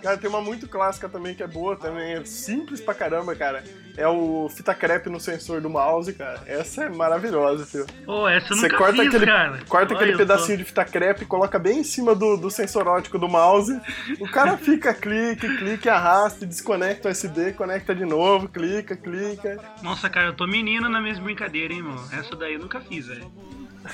[0.03, 3.63] Cara, tem uma muito clássica também que é boa também, é simples pra caramba, cara.
[3.97, 6.43] É o fita crepe no sensor do mouse, cara.
[6.47, 7.87] Essa é maravilhosa, filho.
[8.05, 9.59] Pô, essa eu Você nunca corta fiz, aquele, cara.
[9.69, 13.19] corta Olha, aquele pedacinho de fita crepe, coloca bem em cima do, do sensor óptico
[13.19, 13.79] do mouse.
[14.19, 19.57] O cara fica, clique, clique, arrasta, desconecta o SD, conecta de novo, clica, clica.
[19.79, 22.03] tô- Nossa, cara, eu tô menino na mesma brincadeira, hein, mano.
[22.13, 23.31] Essa daí eu nunca fiz, velho.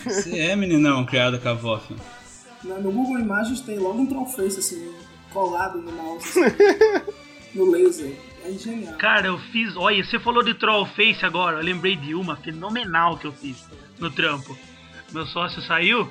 [0.05, 2.01] Você é meninão criado com a avó, filho.
[2.65, 4.93] No Google Imagens tem logo um trollface assim,
[5.33, 6.57] colado no mouse, assim,
[7.55, 8.13] no laser.
[8.45, 8.95] É genial.
[8.97, 9.77] Cara, eu fiz.
[9.77, 11.59] Olha, você falou de Troll Face agora.
[11.59, 14.57] Eu lembrei de uma fenomenal que eu fiz no trampo.
[15.13, 16.09] Meu sócio saiu,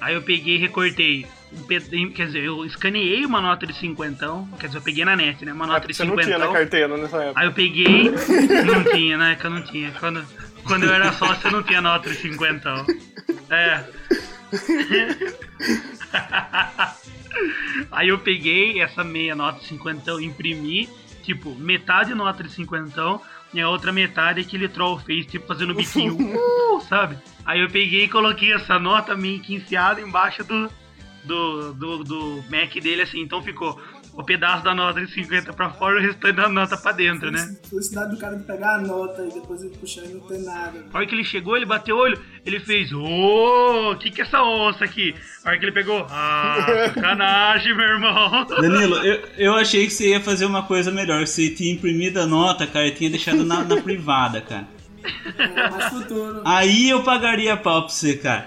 [0.00, 1.26] aí eu peguei e recortei.
[1.52, 2.10] Um ped...
[2.10, 4.48] Quer dizer, eu escaneei uma nota de cinquentão.
[4.58, 5.52] Quer dizer, eu peguei na net, né?
[5.52, 6.52] Uma nota de Você não tinha cinquentão.
[6.52, 7.40] na carteira nessa época.
[7.40, 8.10] Aí eu peguei.
[8.64, 9.36] Não tinha, né?
[9.36, 9.90] Que eu não tinha.
[9.98, 10.24] Quando,
[10.64, 12.86] quando eu era sócio, eu não tinha nota de cinquentão.
[13.50, 13.84] É.
[17.90, 20.88] Aí eu peguei essa meia nota de cinquentão, imprimi,
[21.22, 23.20] tipo, metade nota de cinquentão
[23.52, 27.16] e a outra metade aquele troll fez, tipo, fazendo biquinho, uh, sabe?
[27.44, 30.70] Aí eu peguei e coloquei essa nota meio que enfiada embaixo do,
[31.24, 33.80] do, do, do Mac dele, assim, então ficou
[34.14, 37.30] o pedaço da nota de 50 pra fora e o restante da nota pra dentro,
[37.30, 37.56] né?
[37.68, 40.84] Felicidade do cara de pegar a nota e depois ele puxar e não ter nada.
[40.92, 44.20] A hora que ele chegou, ele bateu o olho, ele fez, ô, o que que
[44.20, 45.14] é essa onça aqui?
[45.44, 46.56] A hora que ele pegou, ah,
[46.94, 48.46] sacanagem, meu irmão.
[48.60, 51.26] Danilo, eu, eu achei que você ia fazer uma coisa melhor.
[51.26, 54.68] Você tinha imprimido a nota, cara, e tinha deixado na, na privada, cara.
[55.38, 56.42] É mais futuro.
[56.44, 58.46] Aí eu pagaria pau pra você, cara.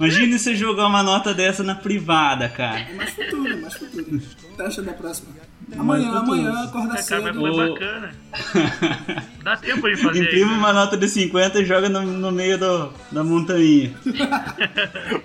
[0.00, 2.80] Imagine você jogar uma nota dessa na privada, cara.
[2.80, 4.20] É mais futuro, é mais futuro.
[4.56, 5.28] Testa da próxima.
[5.78, 7.40] Amanhã, amanhã, acorda É, cara, mas cedo.
[7.40, 8.14] foi bacana.
[9.44, 10.22] Dá tempo de fazer.
[10.24, 13.94] Imprime uma nota de 50 e joga no, no meio do, da montanha.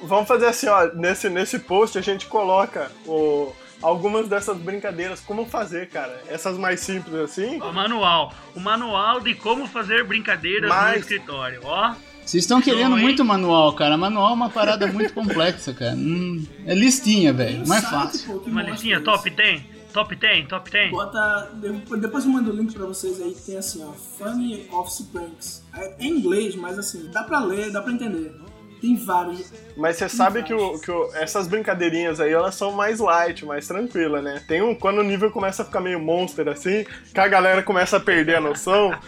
[0.00, 0.86] Vamos- fazer assim, ó.
[0.94, 6.22] Nesse, nesse post a gente coloca o, algumas dessas brincadeiras, como fazer, cara.
[6.28, 7.60] Essas mais simples assim.
[7.60, 8.32] O manual.
[8.54, 11.94] O manual de como fazer brincadeiras no escritório, ó.
[12.24, 13.96] Vocês estão querendo muito manual, cara.
[13.96, 15.94] Manual é uma parada muito complexa, cara.
[15.94, 17.66] Hum, é listinha, velho.
[17.66, 18.32] Mais site, fácil.
[18.32, 19.66] pô, que Uma listinha top tem?
[19.92, 20.46] Top tem?
[20.46, 20.90] Top tem?
[20.90, 21.50] Bota.
[21.54, 23.92] de- Depois eu mando o link pra vocês aí, tem assim, ó.
[23.92, 25.62] Funny Office Pranks.
[25.76, 28.32] É em inglês, mas assim, dá pra ler, dá pra entender.
[28.80, 29.52] Tem vários.
[29.76, 33.68] Mas você sabe que, o, que o- essas brincadeirinhas aí, elas são mais light, mais
[33.68, 34.42] tranquilas, né?
[34.48, 37.98] Tem um, quando o nível começa a ficar meio monster assim, que a galera começa
[37.98, 38.90] a perder a noção.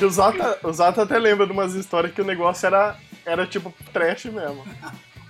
[0.00, 3.46] Que o Zata, o Zata até lembra de umas histórias que o negócio era, era
[3.46, 4.64] tipo trash mesmo.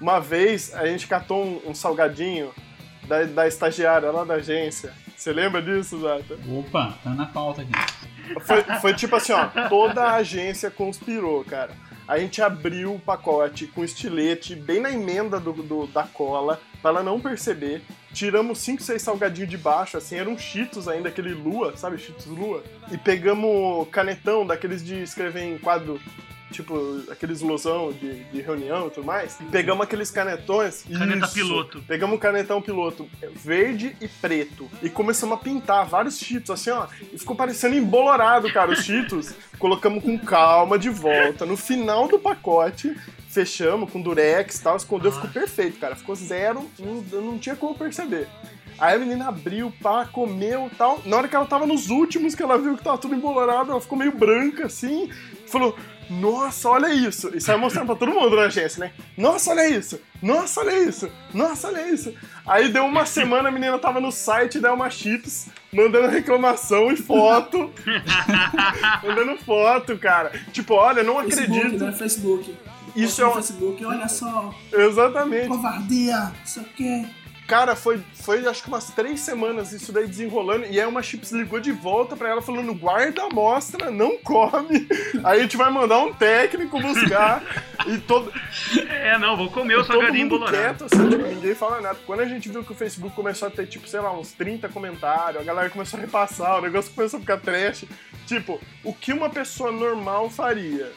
[0.00, 2.50] Uma vez a gente catou um, um salgadinho
[3.06, 4.92] da, da estagiária lá da agência.
[5.16, 6.38] Você lembra disso, Zata?
[6.48, 7.72] Opa, tá na pauta aqui.
[8.42, 11.72] Foi, foi tipo assim, ó, toda a agência conspirou, cara.
[12.08, 16.90] A gente abriu o pacote com estilete bem na emenda do, do- da cola, pra
[16.92, 17.82] ela não perceber.
[18.12, 22.62] Tiramos 5, 6 salgadinhos de baixo, assim, eram cheetos ainda, aquele lua, sabe, cheetos lua?
[22.90, 26.00] E pegamos canetão daqueles de escrever em quadro,
[26.50, 29.38] tipo, aqueles losão de, de reunião e tudo mais.
[29.40, 30.84] E pegamos aqueles canetões.
[30.96, 31.82] Caneta isso, piloto.
[31.86, 34.68] Pegamos um canetão piloto verde e preto.
[34.82, 36.86] E começamos a pintar vários cheetos, assim, ó.
[37.12, 39.32] E ficou parecendo embolorado, cara, os cheetos.
[39.58, 41.46] Colocamos com calma de volta.
[41.46, 42.96] No final do pacote,
[43.28, 44.76] fechamos com durex e tal.
[44.76, 45.94] Escondeu, ficou perfeito, cara.
[45.94, 48.28] Ficou zero, não, não tinha como perceber.
[48.80, 51.02] Aí a menina abriu, pá, comeu e tal.
[51.04, 53.80] Na hora que ela tava nos últimos, que ela viu que tava tudo embolorado, ela
[53.80, 55.10] ficou meio branca, assim.
[55.46, 55.76] Falou,
[56.10, 57.30] nossa, olha isso.
[57.34, 58.92] E saiu mostrando pra todo mundo na agência, né?
[59.16, 60.00] Nossa, olha isso.
[60.20, 61.08] Nossa, olha isso.
[61.32, 62.12] Nossa, olha isso.
[62.46, 66.96] Aí deu uma semana, a menina tava no site da Elma Chips, mandando reclamação e
[66.96, 67.70] foto.
[69.06, 70.32] mandando foto, cara.
[70.52, 71.84] Tipo, olha, não Facebook, acredito.
[71.84, 71.92] né?
[71.92, 72.56] Facebook.
[72.96, 75.46] Isso é um- Facebook, olha só, Exatamente.
[75.48, 77.06] covardia, isso aqui.
[77.50, 80.66] Cara, foi, foi acho que umas três semanas isso daí desenrolando.
[80.66, 84.86] E aí uma Chips ligou de volta pra ela falando: guarda a amostra, não come.
[85.24, 87.42] Aí a gente vai mandar um técnico buscar.
[87.88, 88.32] e todo,
[88.88, 90.56] É, não, vou comer o salgadinho mundo embolorado.
[90.56, 91.98] quieto, assim, tipo, ninguém fala nada.
[92.06, 94.68] Quando a gente viu que o Facebook começou a ter, tipo, sei lá, uns 30
[94.68, 97.84] comentários, a galera começou a repassar, o negócio começou a ficar trash.
[98.28, 100.92] Tipo, o que uma pessoa normal faria?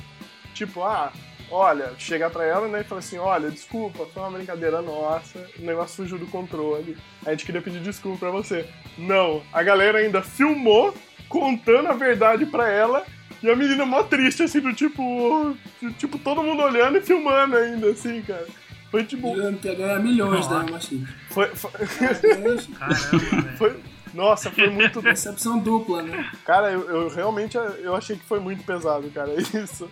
[0.54, 1.12] Tipo, ah,
[1.54, 5.62] olha, chegar pra ela né, e falar assim, olha, desculpa, foi uma brincadeira nossa, o
[5.62, 8.66] negócio fugiu do controle, a gente queria pedir desculpa pra você.
[8.98, 10.94] Não, a galera ainda filmou
[11.30, 13.06] contando a verdade pra ela
[13.42, 15.56] e a menina mó triste, assim, do tipo,
[15.98, 18.48] tipo, todo mundo olhando e filmando ainda, assim, cara.
[18.90, 19.36] Foi tipo.
[19.36, 21.08] Jurando que ia ganhar milhões da Machine.
[21.30, 21.48] Foi.
[21.48, 21.72] foi...
[21.72, 23.58] Caramba, velho.
[23.58, 23.76] foi...
[24.14, 25.02] Nossa, foi muito.
[25.04, 26.32] Decepção dupla, né?
[26.46, 29.34] Cara, eu, eu realmente eu achei que foi muito pesado, cara.
[29.40, 29.90] Isso.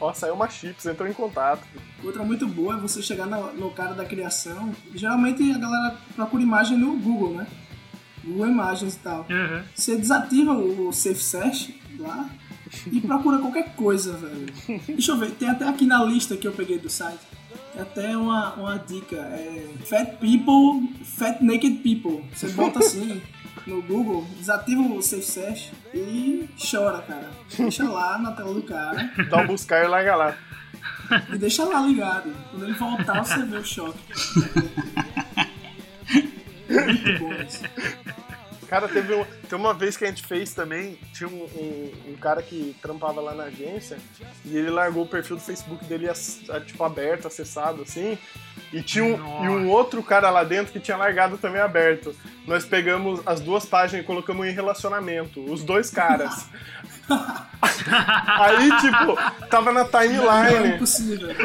[0.00, 1.62] Ó, saiu uma chips, entrou em contato.
[2.02, 4.74] Outra muito boa é você chegar no, no cara da criação.
[4.94, 7.46] Geralmente a galera procura imagem no Google, né?
[8.24, 9.26] Google Imagens e tal.
[9.30, 9.62] Uhum.
[9.74, 12.28] Você desativa o Safe Search lá
[12.90, 14.80] e procura qualquer coisa, velho.
[14.86, 17.20] Deixa eu ver, tem até aqui na lista que eu peguei do site.
[17.72, 19.16] Tem até uma, uma dica.
[19.16, 22.24] É Fat People, Fat Naked People.
[22.34, 23.22] Você bota assim
[23.66, 27.30] no Google, desativa o Safe Search e chora, cara.
[27.56, 30.36] Deixa lá na tela do cara Dá um buscar e larga lá.
[31.32, 32.32] e deixa lá ligado.
[32.50, 33.98] Quando ele voltar, você vê o choque.
[36.68, 37.62] Muito bom isso.
[38.68, 42.16] Cara, teve, um, tem uma vez que a gente fez também, tinha um, um, um
[42.16, 43.98] cara que trampava lá na agência
[44.44, 46.06] e ele largou o perfil do Facebook dele
[46.66, 48.18] tipo aberto, acessado assim,
[48.72, 52.14] e tinha um, e um outro cara lá dentro que tinha largado também aberto.
[52.46, 56.46] Nós pegamos as duas páginas e colocamos em relacionamento, os dois caras.
[58.28, 60.78] Aí, tipo, tava na Não é timeline.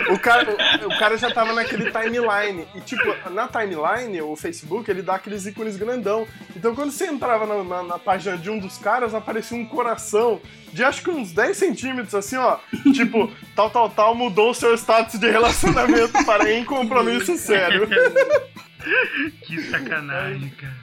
[0.09, 0.49] O cara,
[0.83, 2.67] o, o cara já tava naquele timeline.
[2.75, 6.27] E, tipo, na timeline, o Facebook, ele dá aqueles ícones grandão.
[6.55, 10.41] Então, quando você entrava na, na- na página de um dos caras, aparecia um coração
[10.71, 12.57] de acho que uns 10 centímetros, assim, ó.
[12.93, 17.87] Tipo, tal, tal, tal, mudou o seu status de relacionamento para em compromisso sério.
[19.45, 20.75] Que sacanagem, cara.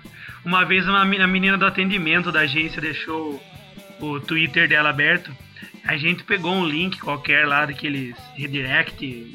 [0.45, 3.43] Uma vez uma a menina do atendimento da agência deixou
[3.99, 5.33] o Twitter dela aberto.
[5.85, 9.35] A gente pegou um link qualquer lá daqueles redirect.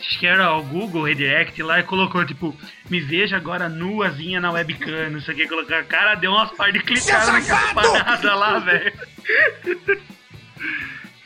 [0.00, 2.56] Acho que era o Google Redirect lá e colocou, tipo,
[2.88, 5.84] me veja agora nuazinha na webcam, não sei o que, colocar.
[5.84, 8.92] Cara, deu umas par de clicar naquela parada lá, velho.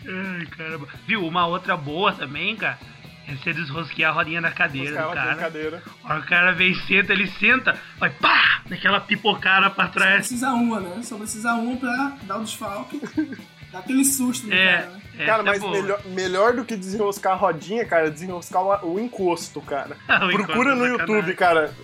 [0.06, 0.88] Ai, caramba.
[1.06, 2.78] Viu, uma outra boa também, cara,
[3.26, 5.34] é você desrosquear a rodinha da cadeira do cara.
[5.36, 5.82] cadeira.
[6.02, 8.60] O cara vem e senta, ele senta, vai pá!
[8.66, 10.16] Daquela pipocada pra Só trás.
[10.16, 11.02] precisa uma, né?
[11.02, 13.00] Só precisa uma pra dar o desfalque.
[13.74, 15.00] Dar aquele susto no É, cara, né?
[15.16, 15.72] essa Cara, é mas boa.
[15.72, 19.96] melhor, melhor do que desenroscar a rodinha, cara, é desenroscar o, encosto, cara.
[20.08, 20.86] O encosto Procura é no.
[20.86, 21.74] YouTube, cara.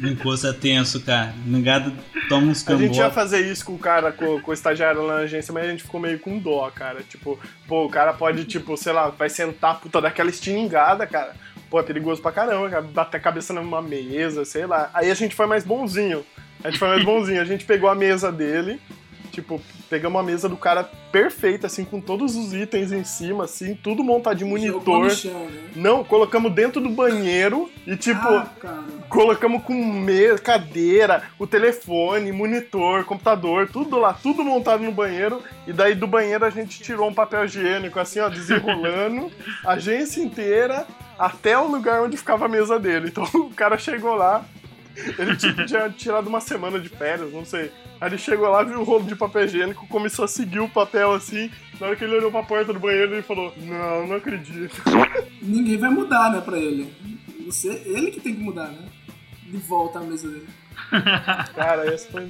[0.00, 1.34] O encosto é tenso, cara.
[1.44, 1.92] O negado
[2.28, 3.14] toma uns A gente ia cambos.
[3.14, 5.82] fazer isso com o cara, com, com o estagiário lá na agência, mas a gente
[5.82, 7.02] ficou meio com dó, cara.
[7.02, 11.34] Tipo, pô, o cara pode, tipo, sei lá, vai sentar puta daquela estilingada, cara.
[11.68, 12.82] Pô, é perigoso pra caramba, cara.
[12.82, 14.90] Bater a cabeça numa mesa, sei lá.
[14.94, 16.24] Aí a gente foi mais bonzinho.
[16.62, 17.40] A gente foi mais bonzinho.
[17.40, 18.80] A gente pegou a mesa dele,
[19.32, 19.60] tipo,
[19.94, 24.02] pegamos a mesa do cara perfeita, assim, com todos os itens em cima, assim, tudo
[24.02, 25.08] montado de monitor.
[25.08, 25.70] chão, né?
[25.76, 28.48] Não, colocamos dentro do banheiro e, tipo, ah,
[29.08, 35.40] colocamos com mesa, cadeira, o telefone, monitor, computador, tudo lá, tudo montado no banheiro.
[35.64, 39.30] E daí do banheiro a gente tirou um papel higiênico, assim, ó, desenrolando
[39.64, 40.84] a agência inteira
[41.16, 43.10] até o lugar onde ficava a mesa dele.
[43.10, 44.44] Então o cara chegou lá,
[45.16, 47.70] ele tipo, tinha tirado uma semana de férias, não sei.
[48.04, 51.14] Aí ele chegou lá, viu o rolo de papel higiênico, começou a seguir o papel
[51.14, 51.50] assim.
[51.80, 54.76] Na hora que ele olhou pra porta do banheiro, ele falou: Não, não acredito.
[55.40, 56.92] Ninguém vai mudar, né, pra ele.
[57.46, 58.86] Você, ele que tem que mudar, né?
[59.46, 60.46] De volta à mesa dele.
[61.56, 62.28] Cara, esse foi.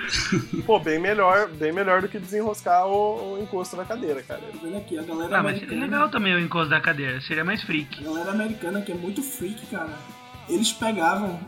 [0.66, 4.40] Pô, bem melhor, bem melhor do que desenroscar o, o encosto da cadeira, cara.
[4.52, 5.80] Tô vendo aqui, a galera Ah, mas seria americana.
[5.96, 8.00] legal também o encosto da cadeira, seria mais freak.
[8.00, 9.98] A galera americana que é muito freak, cara.
[10.46, 11.40] Eles pegavam.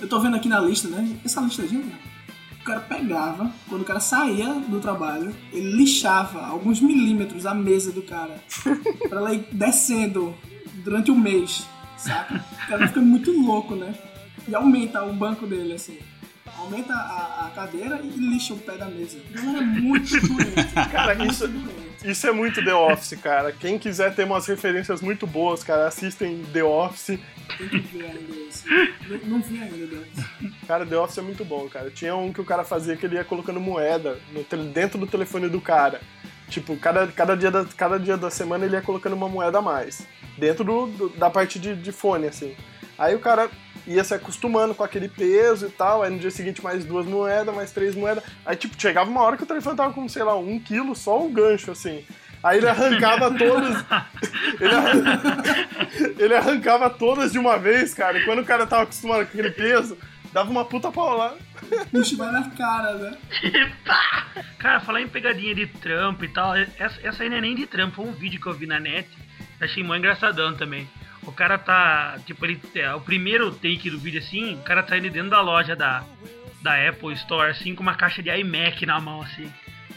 [0.00, 1.16] Eu tô vendo aqui na lista, né?
[1.22, 1.92] Essa lista de né?
[2.60, 7.90] O cara pegava, quando o cara saía do trabalho, ele lixava alguns milímetros a mesa
[7.90, 8.36] do cara.
[9.08, 10.34] pra ela ir descendo
[10.84, 12.44] durante o mês, saca?
[12.64, 13.94] O cara fica muito louco, né?
[14.46, 15.98] E aumenta o banco dele, assim.
[16.58, 19.18] Aumenta a, a cadeira e lixa o pé da mesa.
[19.34, 20.74] A galera é muito doente.
[20.92, 21.79] Cara, isso- doente.
[22.04, 23.52] Isso é muito The Office, cara.
[23.52, 27.18] Quem quiser ter umas referências muito boas, cara, assistem The Office.
[27.58, 28.64] Tem que ver ainda isso.
[29.08, 30.06] Não, não vi ainda, Deus.
[30.66, 31.90] Cara, The Office é muito bom, cara.
[31.90, 35.48] Tinha um que o cara fazia que ele ia colocando moeda no dentro do telefone
[35.48, 36.00] do cara.
[36.48, 39.62] Tipo, cada, cada, dia da, cada dia da semana ele ia colocando uma moeda a
[39.62, 40.06] mais.
[40.38, 42.56] Dentro do, do- da parte de, de fone, assim.
[42.98, 43.48] Aí o cara
[43.86, 46.02] ia se acostumando com aquele peso e tal.
[46.02, 48.22] Aí no dia seguinte mais duas moedas, mais três moedas.
[48.44, 51.22] Aí, tipo, chegava uma hora que o telefone tava com, sei lá, um quilo, só
[51.22, 52.04] um gancho, assim.
[52.42, 53.84] Aí ele arrancava todas.
[54.60, 55.42] ele, arran-
[56.18, 58.18] ele arrancava todas de uma vez, cara.
[58.18, 59.96] E quando o cara tava acostumado com aquele peso,
[60.32, 61.36] dava uma puta paulada.
[61.90, 63.16] Puxa, vai na cara, né?
[64.58, 67.66] Cara, falar em pegadinha de trampo e tal, essa, essa aí não é nem de
[67.66, 69.08] trampo, foi um vídeo que eu vi na net.
[69.60, 70.88] Achei mó engraçadão também.
[71.26, 72.18] O cara tá.
[72.26, 72.60] Tipo, ele.
[72.74, 76.04] É, o primeiro take do vídeo assim, o cara tá indo dentro da loja da,
[76.62, 79.50] da Apple Store, assim, com uma caixa de iMac na mão, assim.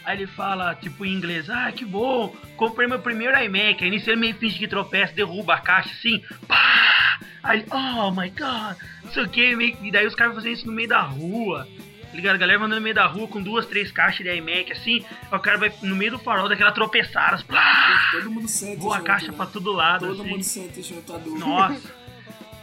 [0.04, 3.82] Aí ele fala, tipo, em inglês, ah, que bom, comprei meu primeiro iMac.
[3.82, 7.18] Aí nisso ele meio finge que tropeça, derruba a caixa assim, pá!
[7.42, 9.76] Aí oh my god, não sei o que, meio...
[9.82, 11.66] e daí os caras fazendo isso no meio da rua.
[12.14, 12.36] Ligado?
[12.36, 15.38] A galera mandando no meio da rua com duas, três caixas de iMac assim, o
[15.38, 18.10] cara vai no meio do farol daquela tropeçada, plá!
[18.12, 18.80] Todo mundo sente.
[18.80, 19.36] Voa a junto, caixa né?
[19.36, 20.30] pra todo lado, Todo assim.
[20.30, 21.38] mundo sente junto a dor.
[21.38, 21.94] Nossa,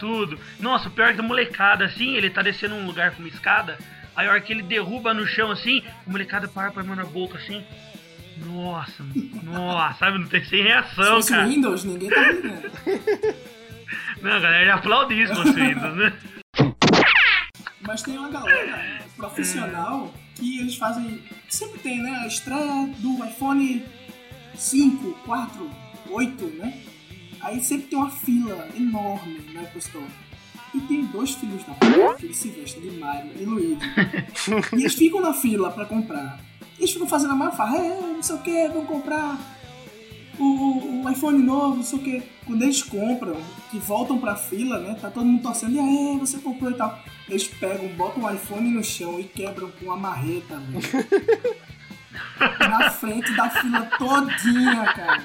[0.00, 0.38] tudo.
[0.58, 3.28] Nossa, o pior é que a molecada, assim, ele tá descendo um lugar com uma
[3.28, 3.78] escada,
[4.16, 7.04] aí a hora que ele derruba no chão, assim, a molecada para pra mão na
[7.04, 7.62] boca, assim.
[8.38, 9.04] Nossa,
[9.44, 10.18] nossa, sabe?
[10.18, 11.46] Não tem sem Se reação, cara.
[11.46, 12.72] Windows, ninguém tá ligando.
[14.22, 16.12] Não, galera ia aplaudir isso, você Windows, né?
[17.82, 21.22] Mas tem uma galera profissional que eles fazem.
[21.48, 22.10] Sempre tem, né?
[22.22, 23.84] A estreia do iPhone
[24.54, 25.70] 5, 4,
[26.10, 26.80] 8, né?
[27.40, 30.06] Aí sempre tem uma fila enorme na Apple Store.
[30.74, 33.78] E tem dois filhos da puta que eles se vestem de Mario e Luigi.
[34.72, 36.40] e eles ficam na fila pra comprar.
[36.78, 39.38] Eles ficam fazendo a maior farra, é, não sei o que, vão comprar
[40.38, 42.22] o, o iPhone novo, não sei o que.
[42.46, 43.36] Quando eles compram,
[43.70, 44.96] que voltam pra fila, né?
[45.00, 46.98] Tá todo mundo torcendo, e aí, você comprou e tal.
[47.28, 51.56] Eles pegam, botam o iPhone no chão e quebram com uma marreta, velho.
[52.68, 55.22] Na frente da fila todinha, cara.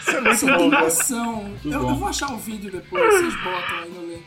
[0.00, 0.80] Isso é muito Sem bom, cara.
[0.82, 1.54] reação.
[1.64, 4.24] Eu, eu vou achar o vídeo depois, vocês botam aí no link.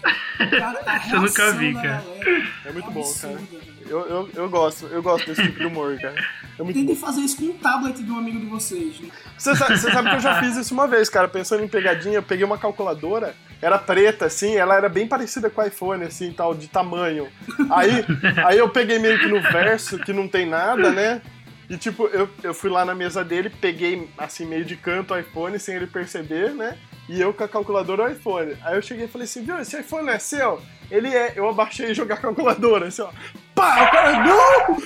[0.51, 1.84] Cara, a eu nunca vi, cara.
[2.04, 3.34] galera É muito bom, cara.
[3.34, 3.74] absurda, velho.
[3.88, 6.15] Eu, eu, eu gosto, eu gosto desse tipo de humor, cara.
[6.58, 9.00] É muito Tentem fazer isso com um tablet de um amigo de vocês.
[9.00, 9.10] né?
[9.38, 11.28] Você sabe, você sabe que eu já fiz isso uma vez, cara.
[11.28, 15.62] Pensando em pegadinha, eu peguei uma calculadora, era preta, assim, ela era bem parecida com
[15.62, 17.28] o iPhone, assim, tal, de tamanho.
[17.69, 18.06] Aí,
[18.45, 21.21] aí eu peguei meio que no verso, que não tem nada, né?
[21.69, 25.19] E tipo, eu, eu fui lá na mesa dele, peguei assim, meio de canto o
[25.19, 26.78] iPhone sem ele perceber, né?
[27.10, 28.56] E eu com a calculadora o iPhone.
[28.63, 30.62] Aí eu cheguei e falei assim, viu, esse iPhone é seu?
[30.89, 31.34] Ele é.
[31.36, 33.10] Eu abaixei e joguei a calculadora, assim, ó.
[33.56, 33.84] Pá!
[33.84, 34.78] O cara, não!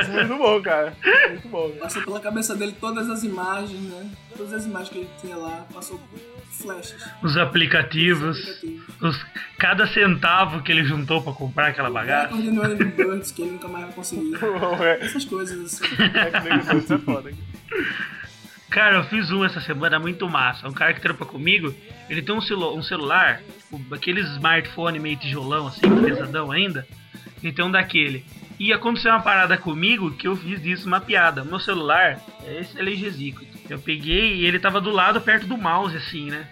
[0.00, 0.94] Isso é muito bom, cara.
[1.30, 1.68] Muito bom.
[1.70, 1.80] cara.
[1.80, 4.10] Passou pela cabeça dele todas as imagens, né?
[4.36, 6.00] Todas as imagens que ele tinha lá, passou
[6.50, 6.96] flashes.
[7.22, 8.62] Os aplicativos,
[9.00, 9.26] os,
[9.58, 12.28] cada centavo que ele juntou pra comprar aquela bagaça.
[12.28, 14.34] Recorde no Angry Birds que ele nunca mais vai conseguir.
[14.80, 15.84] É, Essas coisas assim.
[16.02, 17.32] é é foda.
[18.70, 20.68] Cara, eu fiz um essa semana muito massa.
[20.68, 21.72] Um cara que trampa comigo,
[22.08, 26.86] ele tem um, celu um celular, tipo, aqueles smartphone meio tijolão, assim, pesadão ainda.
[27.62, 28.24] Um daquele.
[28.58, 31.44] E aconteceu uma parada comigo que eu fiz disso uma piada.
[31.44, 33.44] Meu celular é esse Zico.
[33.68, 36.46] Eu peguei e ele tava do lado, perto do mouse, assim, né?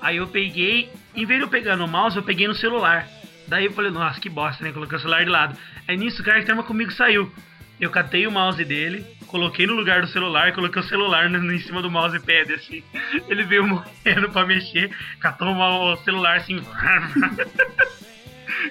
[0.00, 3.08] Aí eu peguei, em vez de eu pegar no mouse, eu peguei no celular.
[3.48, 4.72] Daí eu falei, nossa, que bosta, né?
[4.72, 5.58] Coloquei o celular de lado.
[5.88, 7.32] Aí nisso o cara que trampa comigo saiu.
[7.80, 11.82] Eu catei o mouse dele, coloquei no lugar do celular coloquei o celular em cima
[11.82, 12.84] do mousepad, assim.
[13.28, 16.60] Ele veio morrendo pra mexer, catou o celular assim.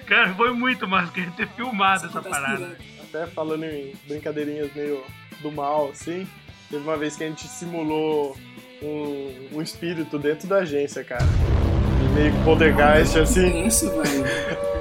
[0.06, 2.56] Cara, foi muito massa, queria ter filmado essa Acontece parada.
[2.64, 2.82] direto.
[3.02, 5.02] Até falando em brincadeirinhas meio
[5.40, 6.26] do mal, assim,
[6.70, 8.36] teve uma vez que a gente simulou
[8.82, 11.24] um, um espírito dentro da agência, cara.
[12.04, 13.66] E meio que poltergeist, assim.
[13.66, 14.24] Isso, velho.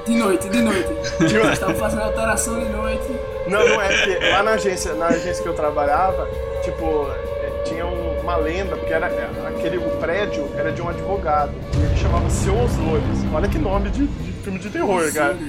[0.05, 0.89] De noite, de noite.
[1.53, 3.03] Estavam fazendo alteração de noite.
[3.47, 6.27] Não, não é, porque lá na agência, na agência que eu trabalhava,
[6.63, 7.07] tipo,
[7.43, 11.53] é, tinha um- uma lenda, porque era é, aquele, o prédio era de um advogado.
[11.77, 13.19] E ele chamava Seu Osores.
[13.33, 15.37] Olha que nome de, de filme de terror, cara.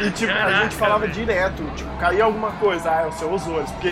[0.00, 1.12] E tipo, a Caraca, gente falava velho.
[1.12, 3.88] direto, tipo, caía alguma coisa, ah, é o seu Osores, porque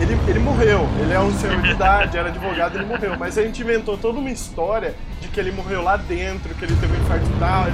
[0.00, 3.42] ele, ele morreu, ele é um senhor de idade, era advogado, ele morreu, mas a
[3.42, 7.02] gente inventou toda uma história de que ele morreu lá dentro, que ele teve um
[7.02, 7.64] infarto e tal,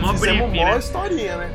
[0.00, 0.78] mó fizemos uma né?
[0.78, 1.50] historinha, né?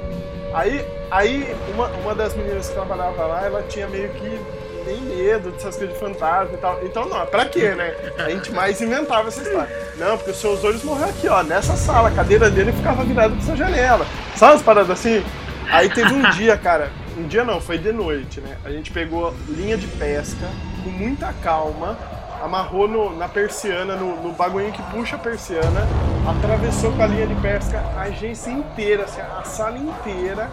[0.54, 4.40] Aí, aí uma, uma das meninas que trabalhava lá, ela tinha meio que
[4.86, 6.80] nem medo dessas coisas de fantasma e tal.
[6.84, 7.94] Então, não, pra quê, né?
[8.18, 9.70] A gente mais inventava essa história.
[9.98, 13.30] Não, porque o seu Osores morreu aqui, ó, nessa sala, a cadeira dele ficava virada
[13.36, 14.06] pra essa janela.
[14.36, 15.24] Sabe as paradas assim?
[15.72, 18.58] Aí teve um dia, cara, um dia não, foi de noite, né?
[18.66, 20.46] A gente pegou linha de pesca
[20.84, 21.98] com muita calma,
[22.44, 25.88] amarrou no- na persiana, no, no bagulhinho que puxa a persiana,
[26.28, 30.50] atravessou com a linha de pesca a agência inteira, assim, a sala inteira,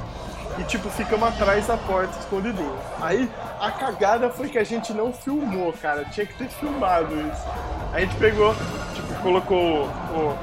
[0.60, 2.76] e tipo, ficamos atrás da porta escondidinho.
[3.00, 7.48] Aí a cagada foi que a gente não filmou, cara, tinha que ter filmado isso.
[7.92, 8.54] A gente pegou,
[8.94, 10.36] tipo, colocou o.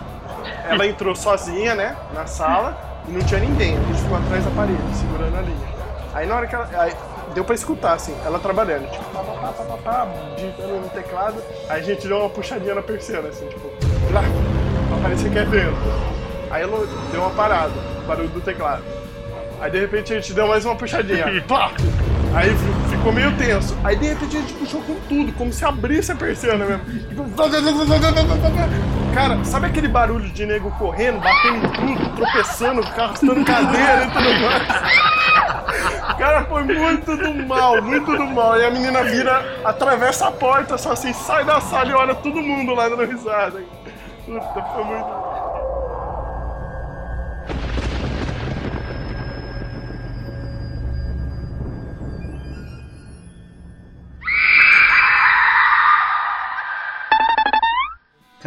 [0.67, 3.77] Ela entrou sozinha, né, na sala, e não tinha ninguém.
[3.77, 5.67] A gente ficou atrás da parede, segurando a linha.
[6.13, 6.69] Aí na hora que ela.
[6.81, 6.93] Aí,
[7.35, 11.43] deu pra escutar, assim, ela trabalhando, tipo, pá, pá, pá, pá, pá, digitando no teclado.
[11.69, 13.67] Aí a gente deu uma puxadinha na persiana, assim, tipo,
[14.11, 14.23] lá,
[14.99, 15.77] pra que é vento.
[16.49, 17.73] Aí ela deu uma parada,
[18.07, 18.96] barulho do teclado.
[19.59, 21.25] Aí de repente a gente deu mais uma puxadinha.
[21.47, 21.71] Pá!
[22.35, 23.75] Aí fi- ficou meio tenso.
[23.83, 26.83] Aí de repente a gente puxou com tudo, como se abrisse a persiana mesmo.
[29.13, 34.29] Cara, sabe aquele barulho de nego correndo, batendo em tudo, tropeçando, arrastando cadeira e tudo
[34.45, 34.67] mais?
[36.17, 38.59] Cara, foi muito do mal, muito do mal.
[38.59, 42.41] E a menina vira, atravessa a porta, só assim, sai da sala e olha todo
[42.41, 43.59] mundo lá dando risada.
[44.25, 45.36] Puta, foi muito.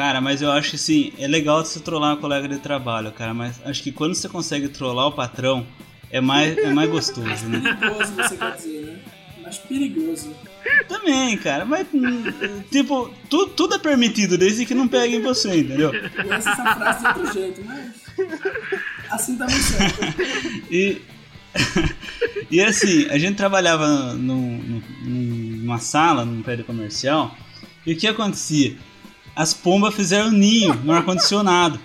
[0.01, 3.35] Cara, mas eu acho que assim, é legal você trollar um colega de trabalho, cara,
[3.35, 5.67] mas acho que quando você consegue trollar o patrão,
[6.11, 7.61] é mais, é mais gostoso, né?
[7.79, 8.99] Perigoso, você quer dizer, né?
[9.43, 10.35] Mas perigoso.
[10.89, 12.23] Também, cara, mas hum,
[12.73, 15.93] tipo, tu, tudo é permitido desde que não peguem você, entendeu?
[15.93, 17.91] Eu essa frase de outro jeito, mas.
[19.11, 20.01] Assim também certo.
[20.71, 21.03] E,
[22.51, 24.83] e assim, a gente trabalhava num- num-
[25.59, 27.37] numa sala, num prédio comercial,
[27.87, 28.79] e o que acontecia?
[29.35, 31.81] As pombas fizeram ninho no ar-condicionado.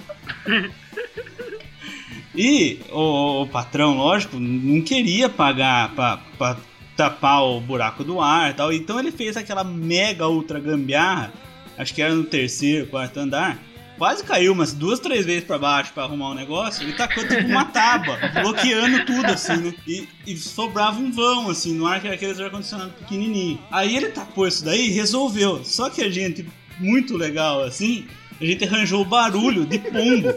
[2.35, 6.57] E o, o patrão, lógico, não queria pagar pra
[6.95, 11.31] tapar o buraco do ar e tal, então ele fez aquela mega ultra gambiarra,
[11.77, 13.59] acho que era no terceiro, quarto andar,
[13.97, 17.47] quase caiu umas duas, três vezes pra baixo pra arrumar um negócio, e tacou tipo
[17.47, 19.73] uma tábua, bloqueando tudo assim, né?
[19.87, 23.59] E, e sobrava um vão assim no ar, que era aqueles ar-condicionado pequenininho.
[23.71, 25.63] Aí ele tapou isso daí e resolveu.
[25.63, 26.47] Só que a gente,
[26.79, 28.05] muito legal assim,
[28.39, 30.35] a gente arranjou o barulho de pombo.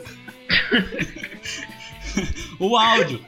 [2.59, 3.20] o áudio.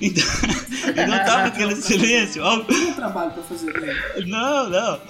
[0.00, 0.24] Então,
[1.06, 2.42] não tava aquele silêncio.
[2.44, 3.94] um trabalho pra fazer, né?
[4.26, 5.00] não, não.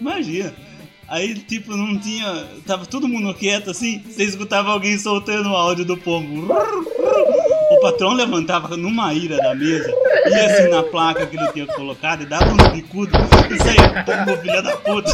[0.00, 0.54] Imagina.
[1.08, 2.46] Aí, tipo, não tinha.
[2.66, 4.02] Tava todo mundo quieto assim.
[4.08, 6.48] Você escutava alguém soltando o áudio do pombo.
[7.70, 9.92] O patrão levantava numa ira da mesa,
[10.26, 13.18] ia assim na placa que ele tinha colocado e dava uns bicudos
[13.50, 15.12] e saía pombo, filha da puta.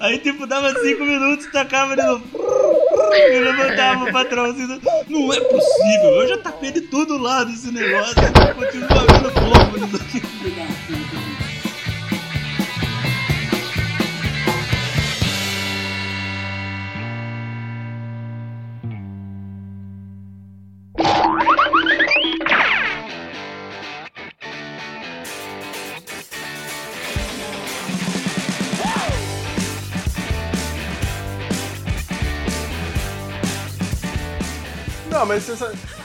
[0.00, 2.22] Aí, tipo, dava cinco minutos, tacava ele no.
[3.12, 4.66] E levantava o patrão assim,
[5.08, 8.14] não é possível, eu já tapei de todo lado esse negócio,
[8.54, 11.37] continua vendo pombo nisso aqui.
[35.28, 35.46] Mas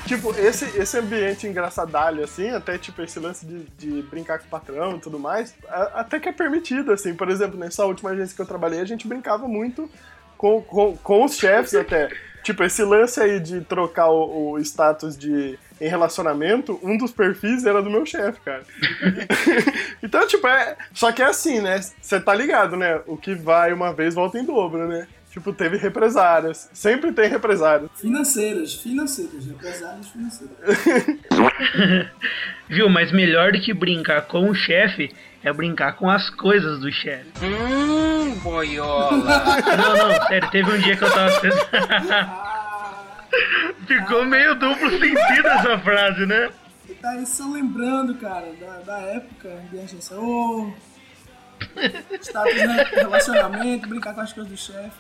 [0.06, 4.50] tipo, esse, esse ambiente engraçadalho, assim, até tipo esse lance de, de brincar com o
[4.50, 7.16] patrão e tudo mais, a- até que é permitido, assim.
[7.16, 9.90] Por exemplo, nessa última agência que eu trabalhei, a gente brincava muito
[10.38, 12.10] com, com, com os chefes até.
[12.44, 17.66] Tipo, esse lance aí de trocar o, o status de em relacionamento, um dos perfis
[17.66, 18.64] era do meu chefe, cara.
[20.04, 20.76] então, tipo, é.
[20.94, 21.80] Só que é assim, né?
[22.02, 23.02] Você tá ligado, né?
[23.08, 25.08] O que vai uma vez volta em dobro, né?
[25.34, 26.70] Tipo, teve represárias.
[26.72, 27.90] Sempre tem represárias.
[28.00, 30.56] Financeiras, financeiras, represálias financeiras.
[32.70, 32.88] Viu?
[32.88, 35.12] Mas melhor do que brincar com o chefe
[35.44, 37.32] é brincar com as coisas do chefe.
[37.44, 39.12] Hum, boiola.
[39.76, 41.42] Não, não, sério, teve um dia que eu tava.
[43.88, 46.52] Ficou meio duplo sentido essa frase, né?
[47.02, 50.16] Tá aí só lembrando, cara, da, da época de agência.
[50.16, 50.72] Ô!
[52.22, 54.92] Status né, relacionamento, brincar com as coisas do chefe.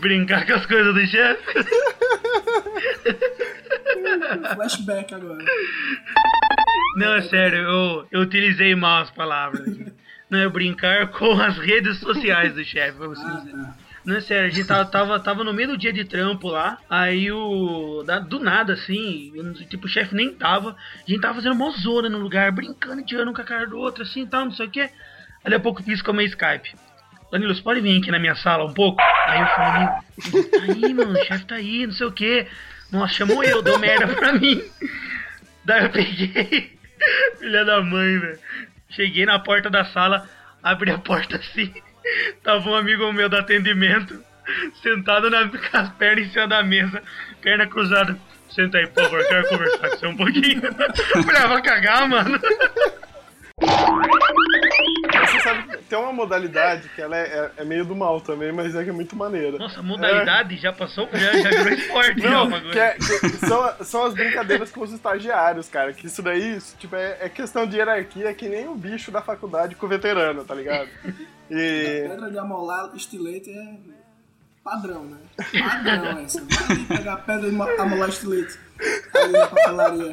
[0.00, 1.44] Brincar com as coisas do chefe.
[4.54, 5.44] Flashback agora.
[6.96, 9.66] Não, é sério, eu, eu utilizei mal as palavras.
[10.30, 13.52] Não, é brincar com as redes sociais do chefe, vamos Ah, dizer.
[13.52, 13.74] tá.
[14.04, 16.78] Não, é sério, a gente tava, tava, tava no meio do dia de trampo lá,
[16.88, 18.02] aí o.
[18.06, 20.70] da- do nada, assim, eu tipo, o chefe nem tava,
[21.06, 23.76] a gente tava fazendo mó zona no lugar, brincando, tirando um com a cara do
[23.76, 24.88] outro, assim e tal, não sei o que.
[25.46, 26.74] Daqui a pouco pisca o meu Skype.
[27.30, 29.00] Danilo, você pode vir aqui na minha sala um pouco?
[29.26, 32.46] Aí eu falei, tá aí, mano, o chefe tá aí, não sei o que.
[32.90, 34.60] Nossa, chamou eu, deu merda pra mim.
[35.64, 36.76] Daí eu peguei,
[37.38, 38.38] filha da mãe, velho.
[38.90, 40.28] Cheguei na porta da sala,
[40.60, 41.72] abri a porta assim.
[42.42, 44.20] Tava um amigo meu do atendimento,
[44.82, 47.00] sentado na, com as pernas em cima da mesa,
[47.40, 48.18] perna cruzada.
[48.50, 50.62] Senta aí, por favor, quero conversar com você um pouquinho.
[51.24, 52.40] Falei, ah, vai cagar, mano.
[55.88, 58.90] Tem uma modalidade que ela é, é- é meio do mal também, mas é que
[58.90, 59.58] é muito maneira.
[59.58, 62.72] Nossa, modalidade já passou, já, já virou esporte, já, Não, bagulho.
[62.72, 65.92] que é- que são, são as brincadeiras com os estagiários, cara.
[65.92, 69.10] Que isso daí, isso, tipo, é, é questão de hierarquia, é que nem o bicho
[69.10, 70.88] da faculdade com o veterano, tá ligado?
[71.50, 72.06] E.
[72.08, 73.96] Pedra de amolar, estilete é.
[74.64, 75.18] Padrão, né?
[75.36, 76.44] Padrão essa.
[76.44, 78.58] Vai pegar a pedra e amoleste leite.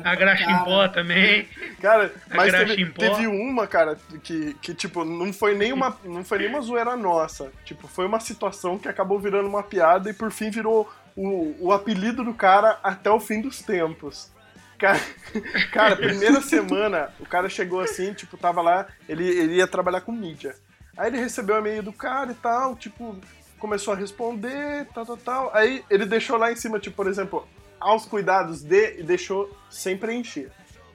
[0.04, 1.48] A graxa em pó também.
[1.82, 3.02] Cara, A mas graxa teve, em pó.
[3.02, 7.52] teve uma, cara, que, que tipo, não foi nenhuma, não foi nenhuma zoeira nossa.
[7.66, 11.72] Tipo, foi uma situação que acabou virando uma piada e por fim virou o, o
[11.72, 14.32] apelido do cara até o fim dos tempos.
[14.78, 15.00] Cara,
[15.72, 20.12] cara, primeira semana, o cara chegou assim, tipo, tava lá, ele, ele ia trabalhar com
[20.12, 20.56] mídia.
[20.98, 23.18] Aí ele recebeu o e-mail do cara e tal, tipo,
[23.58, 25.52] começou a responder, tal, tal, tal.
[25.54, 27.48] Aí ele deixou lá em cima, tipo, por exemplo,
[27.84, 30.50] aos cuidados de e deixou sem preencher,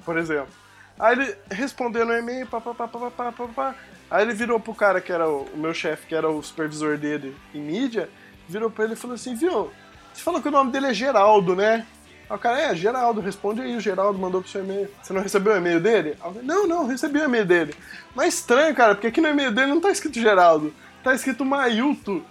[0.04, 0.52] por exemplo.
[0.98, 3.74] Aí ele respondeu no e-mail, papapá, papapá, papapá.
[4.10, 6.96] Aí ele virou pro cara que era o, o meu chefe, que era o supervisor
[6.96, 8.08] dele em mídia,
[8.48, 9.70] virou pra ele e falou assim, viu,
[10.12, 11.86] você falou que o nome dele é Geraldo, né?
[12.28, 14.90] Aí o cara, é, Geraldo, responde aí, o Geraldo mandou pro seu e-mail.
[15.02, 16.16] Você não recebeu o e-mail dele?
[16.18, 17.74] Falei, não, não, recebi o e-mail dele.
[18.14, 20.74] Mas estranho, cara, porque aqui no e-mail dele não tá escrito Geraldo,
[21.04, 22.24] tá escrito Maiuto.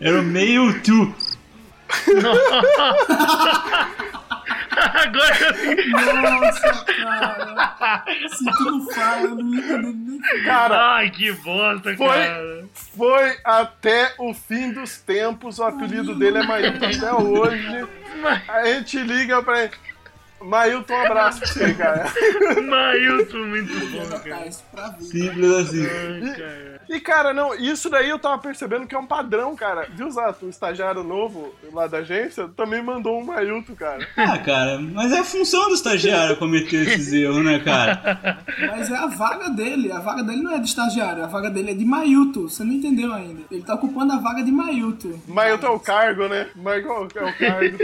[0.00, 0.74] Era o meio.
[4.78, 8.04] Agora eu Nossa, cara.
[8.28, 12.08] Se tu não fala, eu não entendo nem Cara, Ai, que bosta, Foi.
[12.08, 12.64] cara.
[12.96, 17.86] foi até o fim dos tempos, o apelido dele é Mailton até hoje.
[18.48, 19.72] A gente liga pra ele.
[20.40, 22.04] Mailton, um abraço pra você, cara.
[22.62, 24.50] Mailton, muito bom, cara.
[25.00, 25.86] Simples assim.
[25.86, 26.80] Ai, cara.
[26.88, 29.88] E, cara, não, isso daí eu tava percebendo que é um padrão, cara.
[29.94, 34.06] Viu, Zato, o estagiário novo lá da agência também mandou um Mailton, cara.
[34.16, 38.42] Ah, cara, mas é a função do estagiário cometer esses erros, né, cara?
[38.60, 39.92] Mas é a vaga dele.
[39.92, 42.48] A vaga dele não é de estagiário, a vaga dele é de Mailton.
[42.48, 43.42] Você não entendeu ainda.
[43.50, 45.18] Ele tá ocupando a vaga de Mailton.
[45.26, 46.48] Mailton é o cargo, né?
[46.56, 47.78] Michael é o cargo.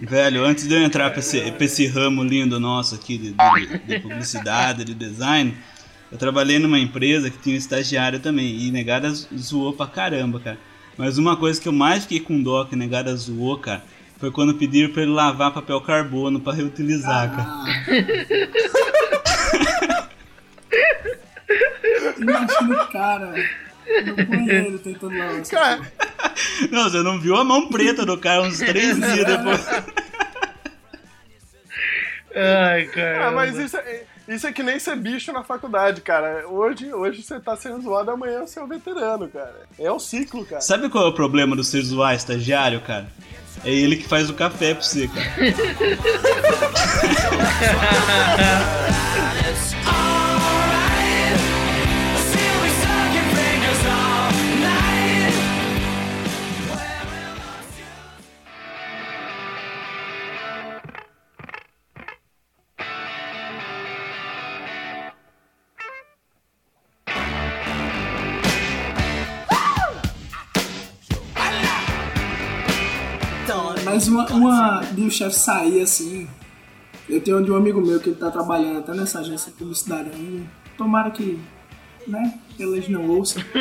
[0.00, 3.78] Velho, antes de eu entrar pra esse, pra esse ramo lindo nosso aqui de, de-
[3.86, 5.54] de publicidade, de design,
[6.12, 10.58] eu trabalhei numa empresa que tinha um estagiário também, e negada zoou pra caramba, cara.
[10.96, 13.82] Mas uma coisa que eu mais fiquei com dó que negada zoou, cara,
[14.20, 17.48] foi quando pediram pra ele lavar papel carbono pra reutilizar, cara.
[17.48, 17.64] Ah.
[22.18, 23.34] Imagina o cara
[24.06, 25.80] no banheiro tentando lavar Cara,
[26.70, 29.60] Não, você não viu a mão preta do cara uns três dias depois.
[32.34, 33.26] Ai, cara.
[33.28, 36.48] ah, mas isso é, isso é que nem ser bicho na faculdade, cara.
[36.48, 39.62] Hoje, hoje você tá sendo zoado, amanhã você é um veterano, cara.
[39.78, 40.60] É o ciclo, cara.
[40.60, 43.06] Sabe qual é o problema do ser zoar estagiário, cara?
[43.64, 45.24] É ele que faz o café pra você, cara.
[73.94, 76.26] Mas uma, uma de um chefe sair assim.
[77.08, 80.10] Eu tenho de um amigo meu que ele tá trabalhando até nessa agência de publicidade
[80.12, 80.44] ainda.
[80.76, 81.38] Tomara que,
[82.08, 83.42] né, eles não ouçam.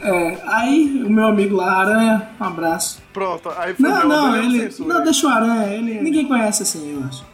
[0.00, 3.02] É, aí o meu amigo lá, Aranha, um abraço.
[3.12, 4.70] Pronto, aí foi Não, não, ele.
[4.70, 4.94] censura.
[4.94, 6.00] Não, deixa o Aranha, ele.
[6.00, 7.26] Ninguém conhece assim, eu acho.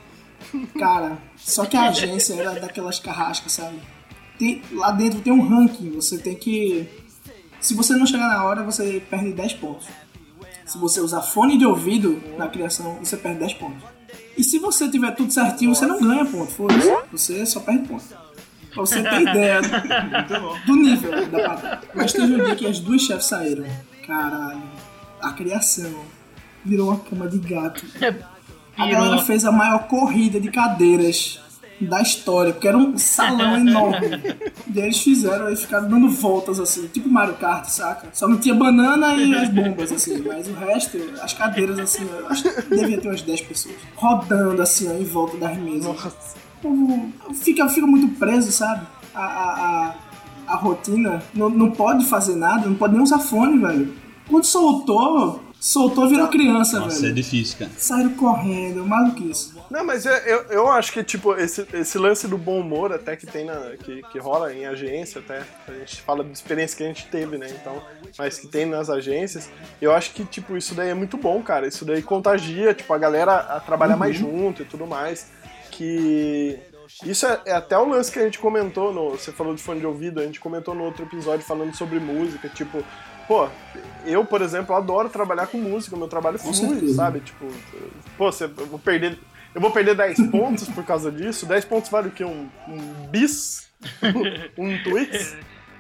[0.79, 3.77] Cara, só que a agência era daquelas carrascas, sabe?
[4.39, 6.89] Tem, lá dentro tem um ranking, você tem que.
[7.61, 9.87] Se você não chegar na hora, você perde 10 pontos.
[10.65, 13.83] Se você usar fone de ouvido na criação, você perde 10 pontos.
[14.37, 16.91] E se você tiver tudo certinho, você não ganha ponto, foda-se.
[17.13, 18.05] Você só perde ponto.
[18.71, 21.81] Pra você ter ideia do, do nível da parada.
[21.95, 23.65] Mas teve um dia que as duas chefes saíram.
[24.07, 24.63] Caralho.
[25.21, 25.95] A criação
[26.65, 27.85] virou uma cama de gato.
[28.77, 31.41] A galera fez a maior corrida de cadeiras
[31.81, 34.09] da história, porque era um salão enorme.
[34.73, 38.09] E aí eles fizeram, aí ficaram dando voltas assim, tipo Mario Kart, saca?
[38.13, 42.27] Só não tinha banana e as bombas, assim, mas o resto, as cadeiras, assim, eu
[42.29, 43.75] acho que devia ter umas 10 pessoas.
[43.97, 45.87] Rodando assim, ó, em volta das mesas.
[45.87, 48.87] O povo fica, fica muito preso, sabe?
[49.15, 49.95] A, a,
[50.49, 51.23] a, a rotina.
[51.35, 53.93] Não, não pode fazer nada, não pode nem usar fone, velho.
[54.29, 57.15] Quando soltou, soltou virou criança, Nossa, é velho.
[57.15, 57.71] difícil, cara.
[57.77, 59.53] Saíram correndo, maluquice.
[59.71, 63.17] Não, mas é- eu, eu acho que, tipo, esse, esse lance do bom humor até
[63.17, 63.77] que tem na.
[63.77, 65.43] Que, que rola em agência, até.
[65.69, 67.47] A gente fala de experiência que a gente teve, né?
[67.51, 67.83] Então,
[68.19, 69.49] mas que tem nas agências.
[69.81, 71.67] Eu acho que, tipo, isso daí é muito bom, cara.
[71.67, 75.31] Isso daí contagia, tipo, a galera a trabalhar mais junto e tudo mais.
[75.71, 76.59] Que.
[77.05, 79.11] Isso é, é até o lance que a gente comentou no.
[79.13, 82.49] Você falou de fone de ouvido, a gente comentou no outro episódio falando sobre música,
[82.49, 82.85] tipo.
[83.27, 83.49] Pô,
[84.05, 87.21] eu, por exemplo, adoro trabalhar com música, meu trabalho Com flui, sabe?
[87.21, 87.47] Tipo,
[88.19, 89.19] pô, você, eu vou perder.
[89.55, 91.47] Eu vou perder 10 pontos por causa disso.
[91.47, 92.25] 10 pontos vale o quê?
[92.25, 93.71] Um, um bis?
[94.59, 95.37] um twix?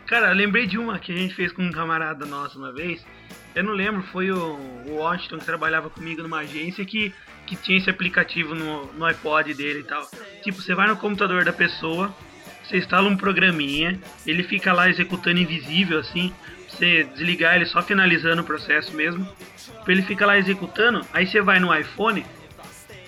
[0.06, 3.04] Cara, eu lembrei de uma que a gente fez com um camarada nosso uma vez.
[3.54, 7.12] Eu não lembro, foi o, o Washington que trabalhava comigo numa agência que,
[7.46, 10.08] que tinha esse aplicativo no, no iPod dele e tal.
[10.42, 12.14] Tipo, você vai no computador da pessoa,
[12.62, 16.32] você instala um programinha, ele fica lá executando invisível assim,
[16.68, 19.26] você desligar ele só finalizando o processo mesmo.
[19.86, 22.24] Ele fica lá executando, aí você vai no iPhone,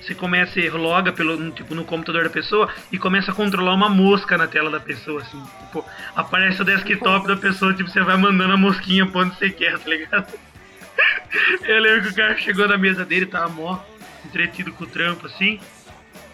[0.06, 3.88] você começa e loga pelo tipo no computador da pessoa e começa a controlar uma
[3.88, 5.42] mosca na tela da pessoa assim.
[5.60, 5.84] Tipo,
[6.14, 9.78] aparece o desktop da pessoa, tipo, você vai mandando a mosquinha pra onde você quer,
[9.78, 10.32] tá ligado?
[11.66, 13.80] Eu lembro que o cara chegou na mesa dele, tava mó
[14.24, 15.60] entretido com o trampo assim.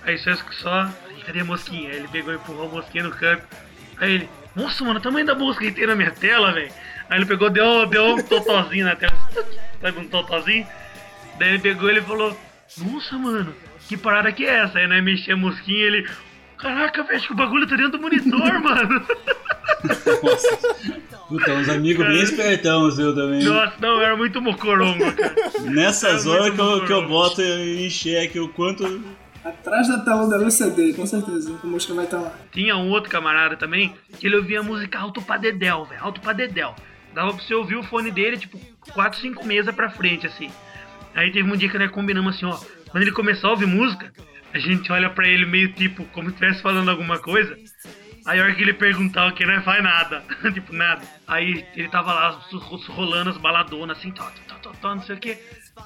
[0.04, 0.90] Aí só só,
[1.24, 1.90] cadê a mosquinha?
[1.90, 3.44] Aí ele pegou e empurrou a mosquinha no canto.
[3.98, 6.72] Aí ele, nossa, mano, o tamanho da mosca que tem na minha tela, velho.
[7.08, 9.16] Aí ele pegou, deu, deu um totozinho na tela.
[9.80, 10.66] Sabe um totozinho?
[11.38, 12.36] Daí ele pegou ele falou,
[12.78, 13.54] nossa, mano,
[13.88, 14.78] que parada que é essa?
[14.78, 16.08] Aí nós mexemos a mosquinha e ele.
[16.58, 19.04] Caraca, velho, acho que o bagulho tá dentro do monitor, mano.
[20.22, 20.58] Nossa.
[21.28, 23.42] Puta, uns amigos bem espertão, seu também.
[23.42, 25.34] Nossa, não, era muito mocorongo, cara.
[25.62, 29.02] Nessas É horas que eu, que eu boto em xeque o quanto.
[29.44, 31.58] Atrás da tela da LCD, com certeza.
[31.62, 32.32] A música vai estar lá.
[32.52, 36.32] Tinha um outro camarada também que ele ouvia música alto pra dedéu, velho, alto pra
[36.32, 36.76] dedéu.
[37.12, 38.58] Dava pra você ouvir o fone dele, tipo,
[38.92, 40.48] 4, 5 mesas pra frente, assim.
[41.14, 42.58] Aí teve um dia que nós combinamos assim, ó.
[42.90, 44.12] Quando ele começar a ouvir música,
[44.52, 47.56] a gente olha pra ele meio tipo, como se estivesse falando alguma coisa.
[48.24, 50.22] Aí a hora que ele perguntar o que, não faz nada.
[50.52, 51.02] tipo, nada.
[51.26, 52.40] Aí ele tava lá
[52.88, 55.38] rolando as baladonas assim, tó, tó, tó, tó, não sei o que.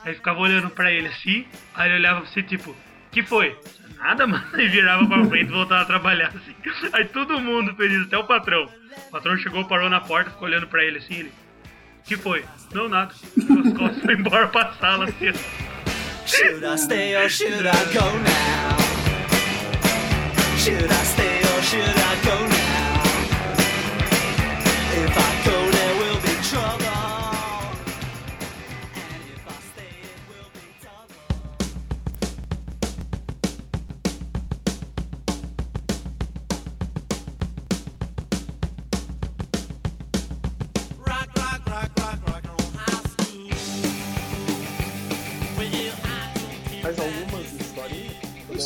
[0.05, 2.77] Aí ficava olhando pra ele assim, aí ele olhava pra você tipo,
[3.11, 3.57] que foi?
[3.97, 4.45] Nada, mano.
[4.61, 6.55] E virava pra frente e voltava a trabalhar assim.
[6.93, 8.68] Aí todo mundo fez isso, até o patrão.
[9.09, 11.33] O patrão chegou, parou na porta, ficou olhando pra ele assim, ele.
[12.07, 12.45] Que foi?
[12.73, 13.13] Não, nada.
[13.13, 15.33] As costas foi embora pra sala assim.
[16.27, 18.77] Should I stay or should I go now?
[20.59, 22.66] Should I stay or should I go now?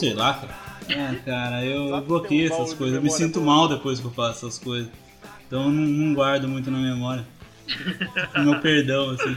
[0.01, 0.55] Sei lá, cara.
[0.93, 2.97] Ah, cara, eu bloqueio um essas coisas.
[2.97, 4.91] Eu me sinto mal depois que eu faço essas coisas.
[5.47, 7.27] Então eu não, não guardo muito na memória.
[8.43, 9.37] Meu perdão, assim.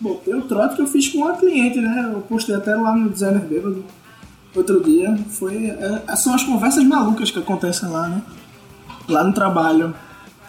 [0.00, 2.10] Bom, tem o trote que eu fiz com uma cliente, né?
[2.12, 3.84] Eu postei até lá no Designer Bêbado
[4.54, 5.16] outro dia.
[5.28, 8.22] Foi, é, são as conversas malucas que acontecem lá, né?
[9.08, 9.94] Lá no trabalho.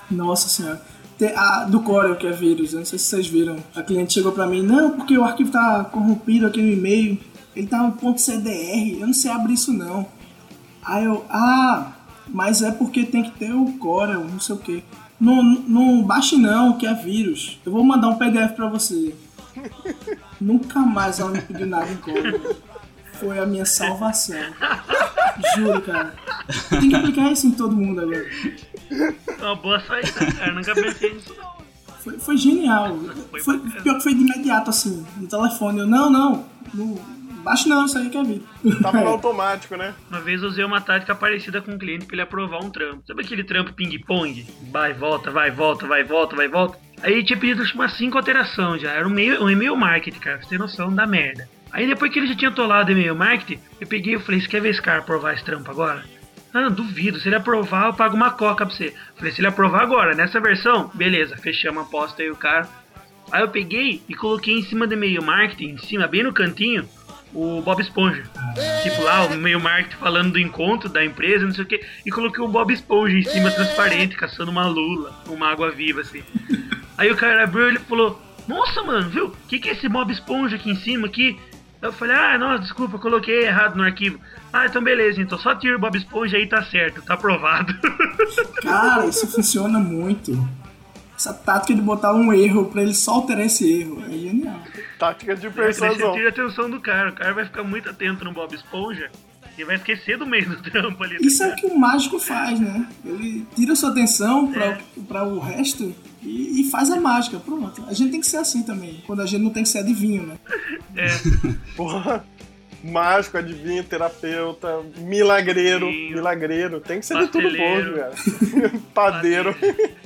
[0.10, 0.82] Nossa senhora.
[1.18, 3.58] Tem a do Corel, que é vírus, eu não sei se vocês viram.
[3.76, 7.20] A cliente chegou pra mim, não, porque o arquivo tá corrompido aqui no e-mail.
[7.56, 10.08] Ele tá no ponto .cdr, eu não sei abrir isso não.
[10.84, 11.93] Aí eu, ah,
[12.28, 14.84] mas é porque tem que ter o Corel, não sei o que.
[15.20, 17.60] Não, não baixe não, que é vírus.
[17.66, 19.16] Eu vou mandar um PDF pra você.
[20.41, 21.97] Nunca mais ela me pediu nada em.
[23.14, 24.36] Foi a minha salvação.
[25.56, 26.14] Juro, cara.
[26.70, 28.26] Tem que aplicar isso em todo mundo agora.
[29.39, 30.51] Uma boa saída, cara.
[30.51, 31.54] Nunca pensei nisso não.
[31.99, 32.97] Foi, foi genial.
[33.43, 35.80] Foi pior que foi de imediato, assim, no telefone.
[35.80, 36.99] Eu, não, não, não
[37.44, 38.44] baixe não, isso aí que é vírus.
[38.82, 39.94] Tava no automático, né?
[40.10, 43.04] Uma vez eu usei uma tática parecida com um cliente pra ele aprovar um trampo.
[43.06, 44.46] Sabe aquele trampo ping-pong?
[44.72, 46.78] Vai, volta, vai, volta, vai, volta, vai, volta.
[47.02, 48.91] Aí tinha pedido acho, umas 5 alterações já.
[48.91, 50.38] Era um, meio, um e-mail marketing, cara.
[50.38, 51.48] Pra você ter noção da merda.
[51.72, 54.48] Aí depois que ele já tinha tolado o e-mail marketing, eu peguei e falei, você
[54.48, 56.04] quer ver esse cara aprovar esse trampo agora?
[56.54, 57.20] Ah, duvido.
[57.20, 58.94] Se ele aprovar, eu pago uma coca pra você.
[59.16, 62.70] Falei, se ele aprovar agora, nessa versão, beleza, fechamos a aposta aí o cara.
[63.32, 66.88] Aí eu peguei e coloquei em cima do e-mail marketing, em cima, bem no cantinho,
[67.34, 68.24] o Bob Esponja.
[68.84, 72.12] Tipo lá, o e-mail marketing falando do encontro da empresa, não sei o que, e
[72.12, 76.24] coloquei o Bob Esponja em cima, transparente, caçando uma lula, uma água viva, assim.
[76.98, 79.28] Aí o cara abriu e ele falou, nossa, mano, viu?
[79.28, 81.40] O que, que é esse Bob Esponja aqui em cima aqui?
[81.82, 84.20] Eu falei, ah, nossa, desculpa, coloquei errado no arquivo.
[84.54, 87.74] Ah, então beleza, então só tira o Bob Esponja aí tá certo, tá aprovado.
[88.62, 90.32] Cara, isso funciona muito.
[91.24, 94.60] Essa tática de botar um erro pra ele só alterar esse erro é genial.
[95.00, 96.14] Tática de daí você persuasão.
[96.14, 99.10] tira a atenção do cara, o cara vai ficar muito atento no Bob Esponja
[99.58, 101.18] e vai esquecer do meio do trampo ali.
[101.18, 102.90] tá Isso é o que o mágico faz, né?
[103.06, 107.40] Ele tira sua atenção pra, pra o resto e, e faz a mágica.
[107.40, 107.86] Pronto.
[107.88, 110.24] A gente tem que ser assim também, quando a gente não tem que ser adivinho,
[110.24, 110.36] né?
[110.96, 111.08] É,
[111.76, 112.24] Porra.
[112.84, 116.14] Mágico, adivinho, terapeuta, milagreiro, Sim.
[116.14, 116.82] milagreiro.
[116.82, 118.12] Tem que ser de tudo bom, cara.
[118.94, 119.56] Padeiro.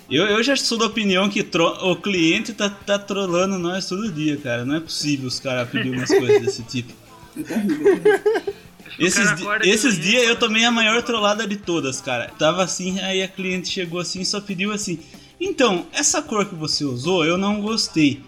[0.09, 4.09] Eu, eu já sou da opinião que tro- o cliente tá, tá trolando nós todo
[4.11, 4.63] dia, cara.
[4.65, 6.93] Não é possível os caras pedirem umas coisas desse tipo.
[7.35, 12.31] É é o Esses, di- esses dias eu tomei a maior trollada de todas, cara.
[12.39, 14.99] Tava assim, aí a cliente chegou assim e só pediu assim:
[15.39, 18.21] Então, essa cor que você usou, eu não gostei.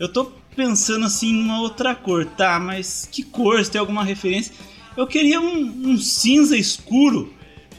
[0.00, 2.58] Eu tô pensando assim em uma outra cor, tá?
[2.58, 3.62] Mas que cor?
[3.64, 4.54] Se tem alguma referência?
[4.96, 7.32] Eu queria um, um cinza escuro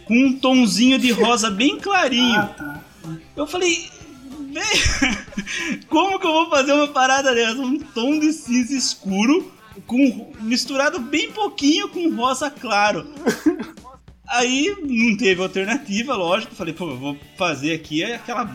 [0.05, 2.39] com um tonzinho de rosa bem clarinho.
[2.39, 2.83] Ah, tá.
[3.35, 3.89] Eu falei,
[4.51, 4.63] "Véi,
[5.89, 7.59] como que eu vou fazer uma parada dessa?
[7.59, 9.51] Um tom de cinza escuro
[9.85, 13.07] com misturado bem pouquinho com rosa claro.
[14.27, 16.53] Aí não teve alternativa, lógico.
[16.55, 18.49] Falei, pô, eu vou fazer aqui aquela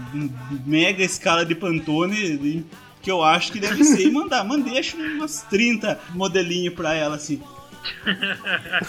[0.66, 2.66] mega escala de Pantone
[3.00, 4.44] que eu acho que deve ser e mandar.
[4.44, 7.40] Mandei acho umas 30 modelinhos pra ela assim.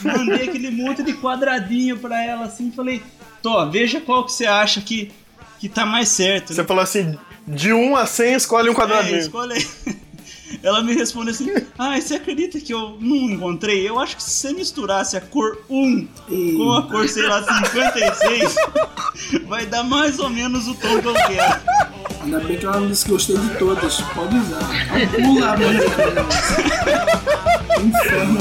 [0.03, 2.71] Mandei aquele monte de quadradinho pra ela assim.
[2.71, 3.01] Falei,
[3.43, 5.11] Tô, veja qual que você acha que,
[5.63, 6.49] que tá mais certo.
[6.49, 6.55] né?
[6.57, 9.17] Você falou assim, de 1 a 100, escolhe um É, quadradinho.
[9.19, 9.65] escolhe aí.
[10.61, 11.49] Ela me responde assim:
[11.79, 13.87] Ah, você acredita que eu não encontrei?
[13.87, 16.07] Eu acho que se você misturasse a cor 1
[16.57, 18.55] com a cor, sei lá, 56,
[19.47, 21.61] vai dar mais ou menos o tom que eu quero.
[22.23, 24.01] Ainda bem que ela não disse que gostei de todas.
[24.01, 24.59] Pode usar.
[24.99, 25.85] É um pula a merda.
[27.83, 28.39] Inferno.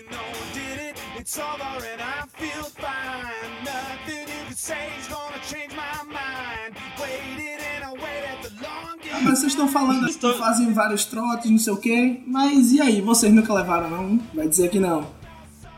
[0.00, 3.50] You know I did it, it's over and I feel fine.
[3.64, 6.74] Nothing you can say is gonna change my mind.
[6.98, 9.22] Waited and I waited the long game.
[9.24, 12.20] Mas vocês estão falando que Estou- fazem vários trotes, não sei o quê.
[12.26, 13.00] Mas e aí?
[13.02, 14.18] Vocês nunca levaram, não?
[14.32, 15.06] Vai dizer que não.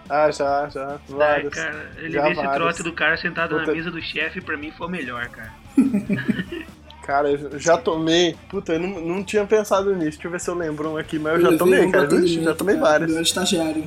[0.08, 0.90] Ah, já, já.
[0.90, 1.54] Ai, Vários.
[1.54, 3.72] cara, ele Já vê esse trote do cara sentado na Puta.
[3.74, 5.52] mesa do chefe, pra mim foi o melhor, cara.
[7.02, 8.36] Cara, eu já tomei.
[8.48, 10.10] Puta, eu não, não tinha pensado nisso.
[10.18, 12.08] Deixa eu ver se eu lembro um aqui, mas eu, já levei tomei, um cara.
[12.28, 13.06] já tomei cara, vários.
[13.06, 13.84] quando Eu era estagiário.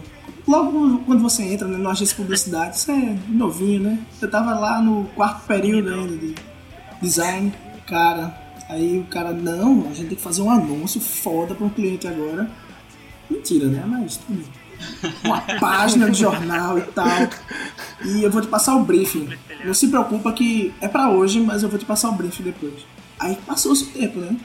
[0.47, 3.99] Logo quando você entra né, numa agência de publicidade, você é novinho, né?
[4.21, 6.35] Eu tava lá no quarto período ainda de
[7.01, 7.51] design.
[7.87, 8.35] Cara,
[8.69, 12.07] aí o cara, não, a gente tem que fazer um anúncio foda pra um cliente
[12.07, 12.49] agora.
[13.29, 13.83] Mentira, né?
[13.87, 14.65] Mas tudo bem.
[15.23, 17.07] Uma página de jornal e tal.
[18.03, 19.29] E eu vou te passar o briefing.
[19.63, 22.85] Não se preocupa que é pra hoje, mas eu vou te passar o briefing depois.
[23.19, 24.37] Aí passou-se o tempo, né?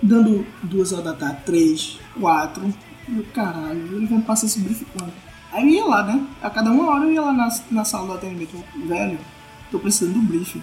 [0.00, 2.72] Dando duas horas da tarde, três, quatro.
[3.08, 5.27] E eu, caralho, ele vai me passar esse briefing quando?
[5.52, 6.26] Aí eu ia lá, né?
[6.42, 8.62] A cada uma hora eu ia lá na, na sala do atendimento.
[8.86, 9.18] Velho,
[9.70, 10.62] tô precisando do briefing.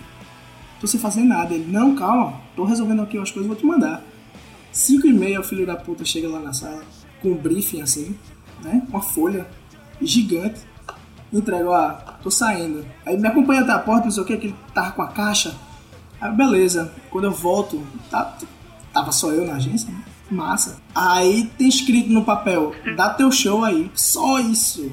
[0.79, 1.53] Tô sem fazer nada.
[1.53, 4.01] Ele, não, calma, tô resolvendo aqui umas coisas, vou te mandar.
[4.71, 6.83] Cinco e meia, o filho da puta chega lá na sala
[7.21, 8.15] com um briefing assim,
[8.61, 8.85] né?
[8.89, 9.47] Uma folha
[10.01, 10.61] gigante.
[11.33, 12.85] Entrega, ó, tô saindo.
[13.05, 15.07] Aí me acompanha até a porta, não sei o que, que ele tava com a
[15.07, 15.55] caixa.
[16.21, 18.37] Aí beleza, quando eu volto, tá,
[18.93, 20.03] tava só eu na agência, né?
[20.29, 20.77] Massa.
[20.93, 23.91] Aí tem escrito no papel, dá teu show aí.
[23.93, 24.91] Só isso.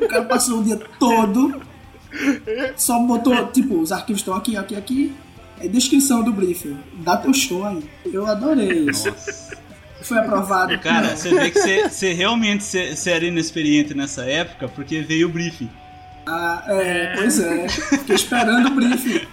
[0.00, 1.60] O cara passou o dia todo,
[2.76, 5.14] só botou, tipo, os arquivos estão aqui, aqui, aqui.
[5.58, 7.82] Aí descrição do briefing, dá teu show aí.
[8.04, 9.12] Eu adorei isso.
[10.02, 10.78] Foi aprovado.
[10.78, 15.30] Cara, você vê que você, realmente você, você era inexperiente nessa época porque veio o
[15.30, 15.70] briefing.
[16.26, 17.68] Ah, é, pois é.
[17.68, 19.26] Fiquei esperando o briefing.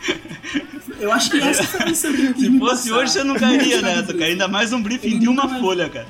[0.99, 2.95] Eu acho que essa foi a que Se fosse passar.
[3.01, 4.25] hoje, você não cairia nessa, cara.
[4.25, 6.07] Ainda mais um briefing de uma vai- folha, cara.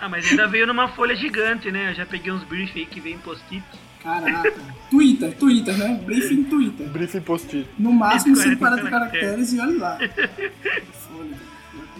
[0.00, 1.90] Ah, mas ainda veio numa folha gigante, né?
[1.90, 3.62] Eu já peguei uns briefs aí que vem em post-it.
[4.02, 4.54] Caraca.
[4.90, 6.00] Twitter, Twitter, né?
[6.04, 6.88] Briefing Twitter.
[6.88, 7.68] Briefing post-it.
[7.78, 9.98] No máximo 140 140 caracteres e olha lá.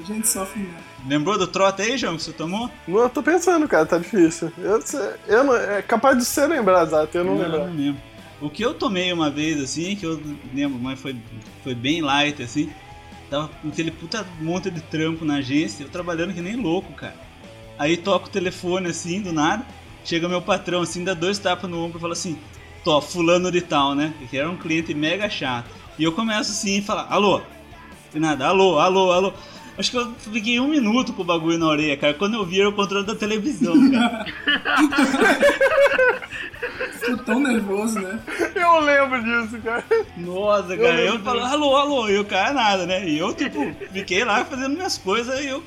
[0.00, 0.76] A gente sofre mesmo.
[1.06, 2.70] Lembrou do trote aí, João, que você tomou?
[2.86, 4.52] Não, eu tô pensando, cara, tá difícil.
[4.58, 4.80] Eu,
[5.26, 7.58] eu não, é capaz de você lembrar, Zato, eu não, lembro.
[7.58, 8.00] não lembro.
[8.40, 10.20] O que eu tomei uma vez, assim, que eu
[10.54, 11.16] lembro, mas foi,
[11.64, 12.70] foi bem light, assim.
[13.28, 17.16] Tava com aquele puta monte de trampo na agência, eu trabalhando que nem louco, cara.
[17.78, 19.64] Aí toco o telefone, assim, do nada.
[20.04, 22.38] Chega meu patrão, assim, dá dois tapas no ombro e fala assim:
[22.84, 24.14] Tô, fulano de tal, né?
[24.30, 25.68] Que era um cliente mega chato.
[25.98, 27.42] E eu começo assim, a falar: Alô?
[28.14, 29.32] E nada, alô, alô, alô.
[29.78, 32.12] Acho que eu fiquei um minuto com o bagulho na orelha, cara.
[32.12, 34.26] Quando eu vi, era o controle da televisão, cara.
[36.98, 38.18] Ficou tão nervoso, né?
[38.56, 39.84] Eu lembro disso, cara.
[40.16, 43.08] Nossa, cara, eu, lembro falo, alô, alô, e o cara nada, né?
[43.08, 45.62] E eu, tipo, fiquei lá fazendo minhas coisas e eu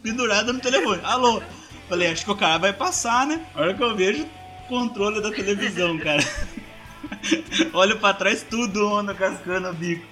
[0.00, 1.00] pendurado no telefone.
[1.02, 1.42] Alô?
[1.88, 3.40] Falei, acho que o cara vai passar, né?
[3.52, 6.22] A hora que eu vejo o controle da televisão, cara.
[7.74, 10.06] Olho pra trás, tudo onda cascando o bico.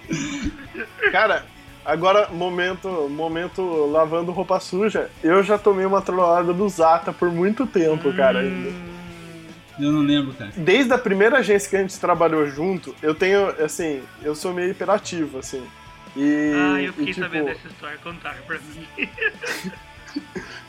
[1.11, 1.45] Cara,
[1.85, 5.09] agora, momento, momento lavando roupa suja.
[5.23, 8.69] Eu já tomei uma trollada do Zata por muito tempo, cara, ainda.
[9.79, 10.51] Eu não lembro, cara.
[10.55, 14.71] Desde a primeira agência que a gente trabalhou junto, eu tenho, assim, eu sou meio
[14.71, 15.63] hiperativo, assim.
[16.15, 19.09] E, Ah, eu fiquei e, tipo, sabendo dessa história, contaram pra mim.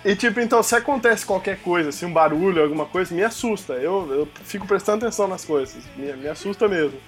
[0.04, 3.72] E tipo, então, se acontece qualquer coisa, assim, um barulho, alguma coisa, me assusta.
[3.74, 5.82] Eu, eu fico prestando atenção nas coisas.
[5.96, 6.98] Me, me assusta mesmo.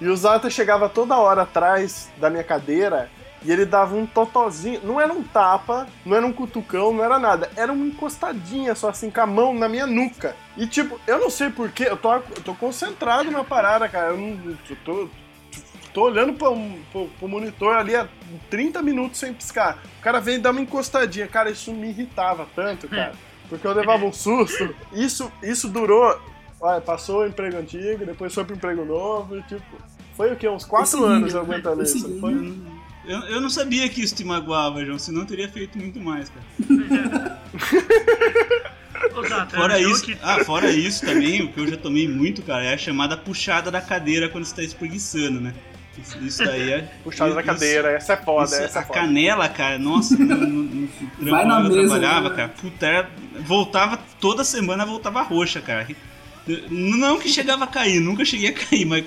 [0.00, 3.10] E o Zata chegava toda hora atrás da minha cadeira
[3.42, 4.80] e ele dava um totozinho.
[4.82, 7.50] Não era um tapa, não era um cutucão, não era nada.
[7.56, 10.34] Era uma encostadinha só assim, com a mão na minha nuca.
[10.56, 14.08] E tipo, eu não sei porquê, eu tô, eu tô concentrado na parada, cara.
[14.08, 14.56] Eu não.
[14.68, 15.08] Eu tô,
[15.94, 16.54] tô olhando pro,
[16.90, 18.08] pro, pro monitor ali há
[18.50, 19.78] 30 minutos sem piscar.
[19.98, 21.28] O cara veio dar uma encostadinha.
[21.28, 23.12] Cara, isso me irritava tanto, cara.
[23.48, 24.74] Porque eu levava um susto.
[24.92, 26.20] Isso, isso durou.
[26.60, 29.64] Olha, passou o emprego antigo, depois foi pro emprego novo, e tipo.
[30.16, 30.48] Foi o quê?
[30.48, 32.18] Uns 4 Esse anos nível, aguentando isso.
[32.18, 32.34] Foi?
[33.08, 36.30] Eu, eu não sabia que isso te magoava, João, senão eu teria feito muito mais,
[36.30, 37.40] cara.
[39.14, 39.24] Ô,
[39.56, 42.74] Fora isso, que- ah, fora isso também, o que eu já tomei muito, cara, é
[42.74, 45.54] a chamada puxada da cadeira quando você tá espreguiçando, né?
[46.20, 46.82] Isso, daí é.
[47.02, 49.00] Puxado da cadeira, essa é foda, Isso, essa é a foda.
[49.00, 52.36] canela, cara, nossa, no, no, no trampo Vai na eu mesa, trabalhava, né?
[52.36, 55.86] cara, puta, era- voltava, toda semana voltava roxa, cara.
[56.70, 59.04] Não que chegava a cair, nunca cheguei a cair, mas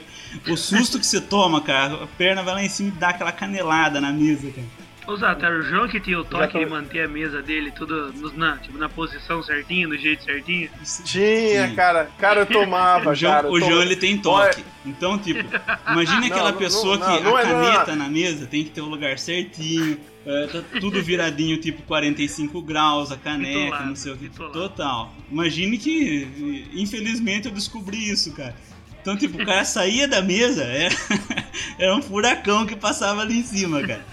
[0.47, 3.31] o susto que você toma, cara, a perna vai lá em cima e dá aquela
[3.31, 4.80] canelada na mesa, cara.
[5.07, 8.31] Ô, era o João que tinha o toque de manter a mesa dele tudo no-
[8.37, 10.69] na, tipo, na posição certinha, do jeito certinho.
[11.03, 11.75] Tinha, Sim.
[11.75, 12.09] cara.
[12.19, 13.47] Cara, eu tomava, O João, cara.
[13.47, 14.63] eu o João ele tem toque.
[14.85, 15.39] Então, tipo,
[15.91, 18.63] imagine aquela não, pessoa não, que não a é- não é- caneta na mesa tem
[18.63, 23.95] que ter o lugar certinho, é, tá tudo viradinho, tipo 45 graus, a caneca, não
[23.95, 24.29] sei o que.
[24.29, 25.11] Total.
[25.31, 28.55] Imagine que, infelizmente, eu descobri isso, cara.
[29.01, 30.95] Então, tipo, o cara saía da mesa, era,
[31.79, 34.05] era um furacão que passava ali em cima, cara.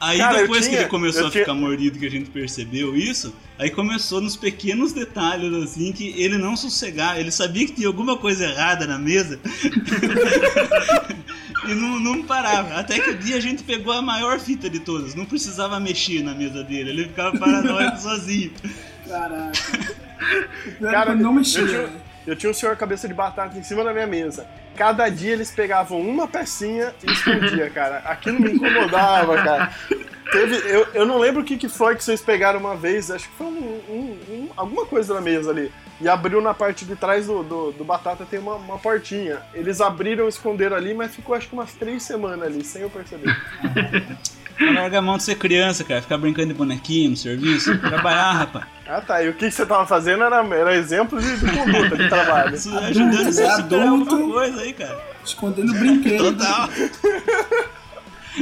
[0.00, 2.28] Aí Cara, depois que tinha- ele começou eu a tinha- ficar mordido, que a gente
[2.30, 7.72] percebeu isso, aí começou nos pequenos detalhes, assim, que ele não sossegava, ele sabia que
[7.74, 9.38] tinha alguma coisa errada na mesa
[11.68, 12.74] e não, não parava.
[12.80, 16.22] Até que o dia a gente pegou a maior fita de todas, não precisava mexer
[16.22, 18.50] na mesa dele, ele ficava paranoico sozinho.
[19.06, 19.52] Caraca.
[20.80, 21.60] É Cara, não mexia.
[21.60, 22.11] eu tinha-?
[22.26, 24.46] Eu tinha um senhor cabeça de batata em cima da minha mesa.
[24.76, 27.98] Cada dia eles pegavam uma pecinha e escondia, cara.
[27.98, 29.72] Aquilo me incomodava, cara.
[30.30, 33.28] Teve, eu, eu não lembro o que, que foi que vocês pegaram uma vez, acho
[33.28, 35.70] que foi um, um- um- alguma coisa na mesa ali.
[36.00, 39.40] E abriu na parte de trás do, do, do batata tem uma, uma portinha.
[39.52, 43.36] Eles abriram, esconderam ali, mas ficou acho que umas três semanas ali, sem eu perceber.
[44.60, 48.64] Larga a mão de ser criança, cara, ficar brincando de bonequinho no serviço, trabalhar, rapaz.
[48.86, 51.96] Ah tá, e o que, que você tava fazendo era, era exemplo de, de conduta
[51.96, 52.54] de trabalho.
[52.54, 55.00] Isso ajudando você a é superar alguma coisa aí, cara.
[55.24, 56.36] Escondendo brinquedo.
[56.36, 56.68] Total.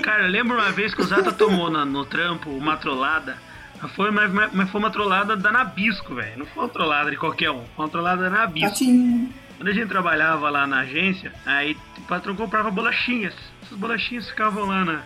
[0.03, 3.37] Cara, eu lembro uma vez que o Zata tomou na- no trampo uma trollada.
[3.83, 6.39] Mas foi, mas, mas- mas foi uma trollada da Nabisco, velho.
[6.39, 7.65] Não foi uma trollada de qualquer um.
[7.77, 8.69] Foi uma trollada da Nabisco.
[8.71, 9.33] Patinho.
[9.57, 13.35] Quando a gente trabalhava lá na agência, aí o patrão comprava bolachinhas.
[13.63, 15.01] Essas bolachinhas ficavam lá na-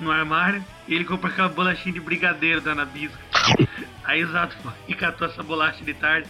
[0.00, 3.18] no armário e ele comprava aquela bolachinha de brigadeiro da Nabisco.
[4.04, 6.28] Aí o Zato foi e catou essa bolacha de tarde.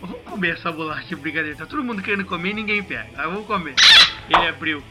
[0.00, 1.56] Vamos comer essa bolacha de brigadeiro.
[1.56, 3.08] Tá todo mundo querendo comer e ninguém pega.
[3.16, 3.74] Aí vamos comer.
[4.28, 4.82] Ele abriu.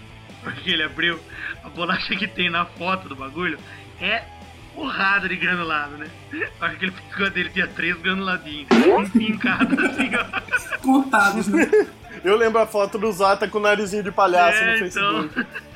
[0.41, 1.19] Porque ele abriu.
[1.63, 3.59] A bolacha que tem na foto do bagulho
[3.99, 4.23] é
[4.73, 6.07] porrada de granulado, né?
[6.59, 8.67] A hora que ele pegou a dele tinha três granuladinhos.
[8.71, 10.77] Um em cada, assim, ó.
[10.79, 11.69] Contados, né?
[12.23, 15.29] Eu lembro a foto do Zata com o narizinho de palhaço É, no então.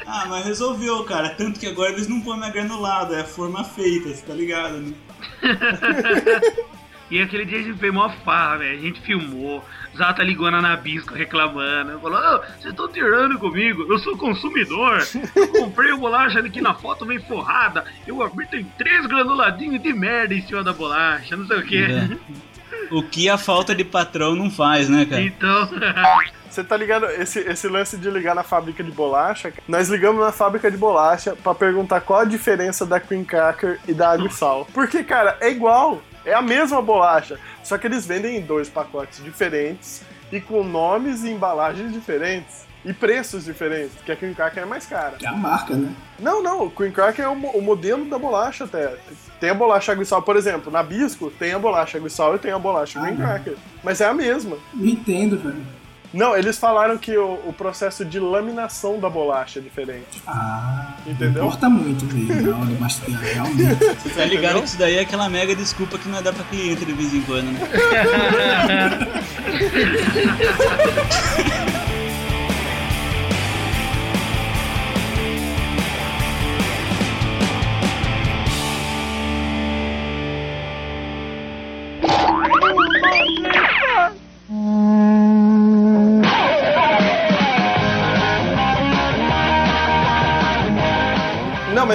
[0.08, 1.30] Ah, mas resolveu, cara.
[1.30, 4.78] Tanto que agora eles não põem mais granulado, é a forma feita, você tá ligado,
[4.78, 4.94] né?
[7.10, 8.80] E aquele dia a gente fez mó farra, velho.
[8.80, 9.64] A gente filmou.
[9.96, 12.00] Zata ligou na Nabisco reclamando.
[12.00, 13.86] Falou: "Ô, vocês estão tirando comigo.
[13.88, 15.06] Eu sou consumidor.
[15.36, 17.86] Eu comprei a bolacha aqui na foto, vem forrada.
[18.08, 21.38] Eu abri, tem três granuladinhos de merda em cima da bolacha.
[21.38, 21.84] Não sei o que.
[21.84, 22.18] É.
[22.92, 25.22] O que a falta de patrão não faz, né, cara?
[25.22, 25.70] Então.
[26.50, 27.06] Você tá ligado?
[27.08, 30.78] Esse, esse lance de ligar na fábrica de bolacha, cara, nós ligamos na fábrica de
[30.78, 34.66] bolacha pra perguntar qual a diferença da cream cracker e da água e sal.
[34.74, 36.02] Porque, cara, é igual.
[36.24, 37.38] É a mesma bolacha.
[37.62, 40.02] Só que eles vendem em dois pacotes diferentes
[40.32, 42.65] e com nomes e embalagens diferentes.
[42.86, 45.14] E preços diferentes, porque a cream cracker é mais cara.
[45.18, 45.90] Que é a marca, né?
[46.20, 48.94] Não, não, o cream cracker é o, o modelo da bolacha até.
[49.40, 52.12] Tem a bolacha água e sal, por exemplo, na Bisco tem a bolacha água e
[52.12, 53.26] sal e tem a bolacha cream Ah, não.
[53.26, 53.56] cracker.
[53.84, 54.58] Mas é a mesma.
[54.74, 55.66] Não entendo, velho.
[56.14, 60.22] Não, eles falaram que o, o processo de laminação da bolacha é diferente.
[60.26, 61.44] Ah, Entendeu?
[61.44, 62.52] importa muito, velho.
[62.52, 63.84] Na hora de mastigar, realmente.
[64.00, 66.86] Você tá ligado que isso daí é aquela mega desculpa que não dá pra cliente
[66.86, 67.60] de vez em quando, né?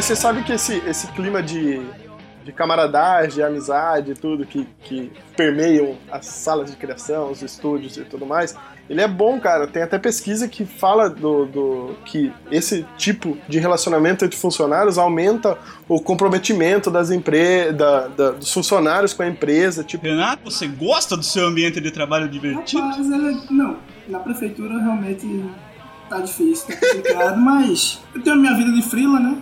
[0.01, 1.79] mas você sabe que esse, esse clima de,
[2.43, 8.05] de camaradagem, de amizade, tudo que, que permeiam as salas de criação, os estúdios e
[8.05, 8.57] tudo mais,
[8.89, 9.67] ele é bom, cara.
[9.67, 15.59] Tem até pesquisa que fala do, do que esse tipo de relacionamento entre funcionários aumenta
[15.87, 19.85] o comprometimento das empre da, da- dos funcionários com a empresa.
[19.85, 22.81] Tipo, Renato, você gosta do seu ambiente de trabalho divertido?
[22.81, 23.77] Rapaz, ele, não,
[24.09, 25.45] na prefeitura realmente
[26.09, 29.37] tá difícil, tá complicado, mas eu tenho a minha vida de frila, né?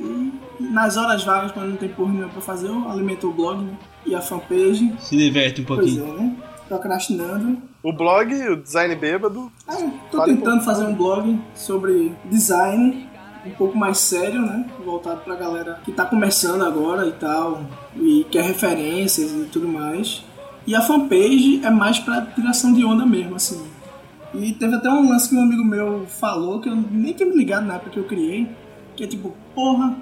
[0.00, 3.62] E nas horas vagas, quando não tem porra nenhuma pra fazer, eu alimento o blog
[3.62, 3.72] né?
[4.06, 4.92] e a fanpage.
[5.00, 6.14] Se diverte um Pois pouquinho.
[6.18, 6.36] é, né?
[6.68, 7.58] Procrastinando.
[7.82, 9.50] o blog, o design bêbado.
[9.68, 9.74] É,
[10.10, 13.08] tô Fale um tentando fazer um blog sobre design,
[13.46, 14.66] um pouco mais sério, né?
[14.84, 17.62] Voltado pra galera que tá começando agora e tal,
[17.96, 20.24] e quer referências e tudo mais.
[20.66, 23.62] E a fanpage é mais pra tiração de onda mesmo, assim.
[24.32, 27.36] E teve até um lance que um amigo meu falou, que eu nem tinha me
[27.36, 28.48] ligado na época que eu criei,
[28.96, 29.96] que é tipo, porra,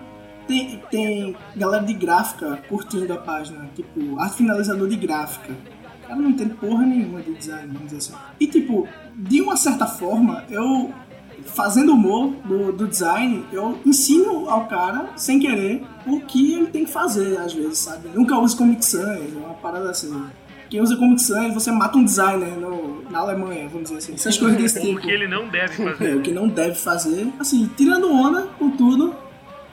[0.47, 5.53] tem, tem galera de gráfica curtindo a página, tipo, arte finalizador de gráfica.
[6.03, 8.14] O cara não entende porra nenhuma de design, vamos dizer assim.
[8.38, 10.93] E tipo, de uma certa forma, eu
[11.45, 16.84] fazendo humor do, do design, eu ensino ao cara, sem querer, o que ele tem
[16.84, 18.09] que fazer, às vezes, sabe?
[18.14, 20.26] Nunca use Comic Sans, é uma parada assim.
[20.72, 24.14] Quem usa Comic Sans, você mata um designer no- na Alemanha, vamos dizer assim.
[24.14, 25.00] Essas coisas desse O tipo.
[25.02, 26.16] que ele não deve É, fazer.
[26.16, 29.14] o que não deve fazer, assim, tirando onda com tudo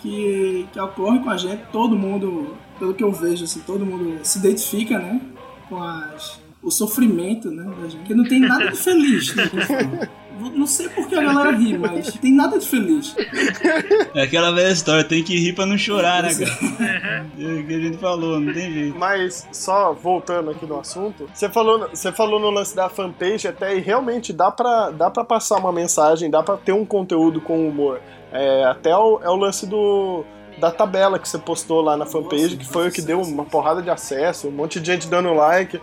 [0.01, 4.19] que, que ocorre com a gente, todo mundo, pelo que eu vejo, assim, todo mundo
[4.23, 5.21] se identifica, né,
[5.69, 9.49] com as, o sofrimento, né, da gente, porque não tem nada de feliz, né.
[10.39, 13.15] Não sei por que a galera ri, mas tem nada de feliz.
[14.15, 17.19] É aquela velha história, tem que rir pra não chorar, né, cara?
[17.39, 18.97] É o que a gente falou, não tem jeito.
[18.97, 23.77] Mas só voltando aqui no assunto, você falou, você falou no lance da fanpage até
[23.77, 27.67] e realmente dá pra, dá pra passar uma mensagem, dá pra ter um conteúdo com
[27.67, 28.01] humor.
[28.31, 30.25] É, até o, é o lance do
[30.59, 33.81] da tabela que você postou lá na fanpage, que foi o que deu uma porrada
[33.81, 35.79] de acesso, um monte de gente dando like.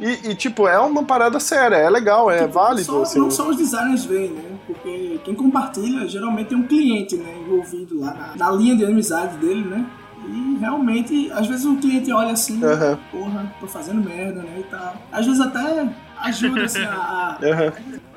[0.00, 2.84] E, e, tipo, é uma parada séria, é legal, é válido.
[2.86, 3.18] Só, assim.
[3.18, 4.50] não só os designers veem, né?
[4.66, 7.34] Porque quem compartilha geralmente é um cliente, né?
[7.38, 9.84] Envolvido lá na, na linha de amizade dele, né?
[10.26, 12.98] E realmente, às vezes o cliente olha assim, Aham.
[13.10, 14.56] porra, tô fazendo merda, né?
[14.60, 14.94] E tal.
[15.12, 15.86] Às vezes até
[16.18, 17.72] ajuda assim, a, a- Aham.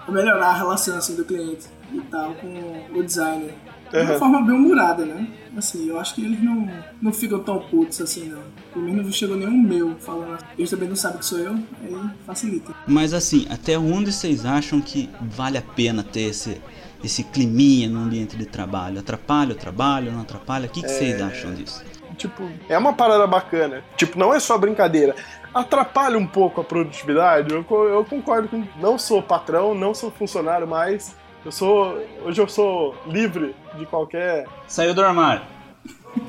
[0.07, 3.53] a melhorar a relação assim, do cliente e tal com o designer.
[3.93, 4.19] De uma Aham.
[4.19, 5.27] forma bem humorada, né?
[5.55, 6.67] Assim, eu acho que eles não,
[6.99, 8.41] não ficam tão putos assim, não.
[8.73, 10.43] Pelo menos não chegou nenhum meu falando.
[10.57, 12.73] Eles também não sabem que sou eu, aí facilita.
[12.87, 16.59] Mas assim, até onde vocês acham que vale a pena ter esse,
[17.03, 18.99] esse climinha no ambiente de trabalho?
[18.99, 20.65] Atrapalha o trabalho, não atrapalha?
[20.65, 21.83] O que, que vocês acham disso?
[22.17, 23.83] Tipo, é uma parada bacana.
[23.95, 25.15] Tipo, não é só brincadeira.
[25.53, 27.53] Atrapalha um pouco a produtividade.
[27.53, 28.63] Eu, eu concordo com.
[28.79, 31.15] Não sou patrão, não sou funcionário mais.
[31.45, 32.01] Eu sou.
[32.23, 34.47] Hoje eu sou livre de qualquer.
[34.67, 35.41] Saiu do armário.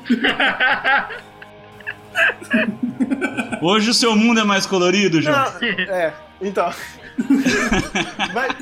[3.61, 5.45] Hoje o seu mundo é mais colorido, João.
[5.89, 6.69] É, então.
[8.33, 8.55] Mas-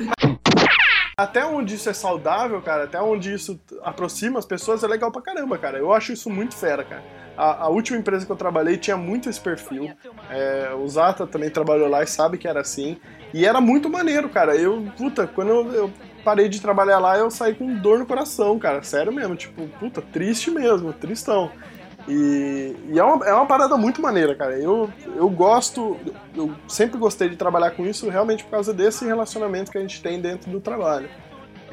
[1.16, 5.22] até onde isso é saudável, cara, até onde isso aproxima as pessoas, é legal pra
[5.22, 5.78] caramba, cara.
[5.78, 7.04] Eu acho isso muito fera, cara.
[7.36, 9.92] A, a última empresa que eu trabalhei tinha muito esse perfil.
[10.28, 12.96] É, o Zata também trabalhou lá e sabe que era assim.
[13.32, 14.56] E era muito maneiro, cara.
[14.56, 15.92] Eu, puta, quando eu, eu
[16.24, 18.82] parei de trabalhar lá, eu saí com dor no coração, cara.
[18.82, 19.36] Sério mesmo.
[19.36, 21.50] Tipo, puta, triste mesmo, tristão.
[22.08, 24.58] E, e é, uma, é uma parada muito maneira, cara.
[24.58, 25.96] Eu, eu gosto,
[26.34, 30.02] eu sempre gostei de trabalhar com isso realmente por causa desse relacionamento que a gente
[30.02, 31.08] tem dentro do trabalho.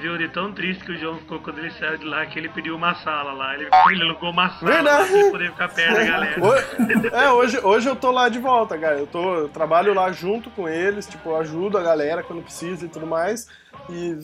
[0.02, 2.50] Viu, de tão triste que o João ficou quando ele saiu de lá, que ele
[2.50, 3.54] pediu uma sala lá.
[3.54, 5.10] Ele, ele alugou uma sala Verdade.
[5.12, 6.44] pra poder ficar perto da galera.
[6.44, 6.66] Hoje,
[7.14, 8.98] é, hoje, hoje eu tô lá de volta, cara.
[8.98, 12.86] Eu, tô, eu trabalho lá junto com eles, tipo, eu ajudo a galera quando precisa
[12.86, 13.48] e tudo mais.
[13.90, 14.18] E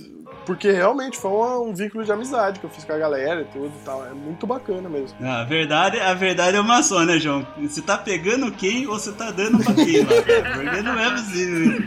[0.45, 3.45] porque realmente foi um, um vínculo de amizade que eu fiz com a galera e
[3.45, 4.05] tudo e tal.
[4.05, 5.17] É muito bacana mesmo.
[5.25, 7.45] A verdade, a verdade é uma só, né, João?
[7.61, 10.05] Você tá pegando quem ou você tá dando pra quem?
[10.05, 11.83] Porque não é possível.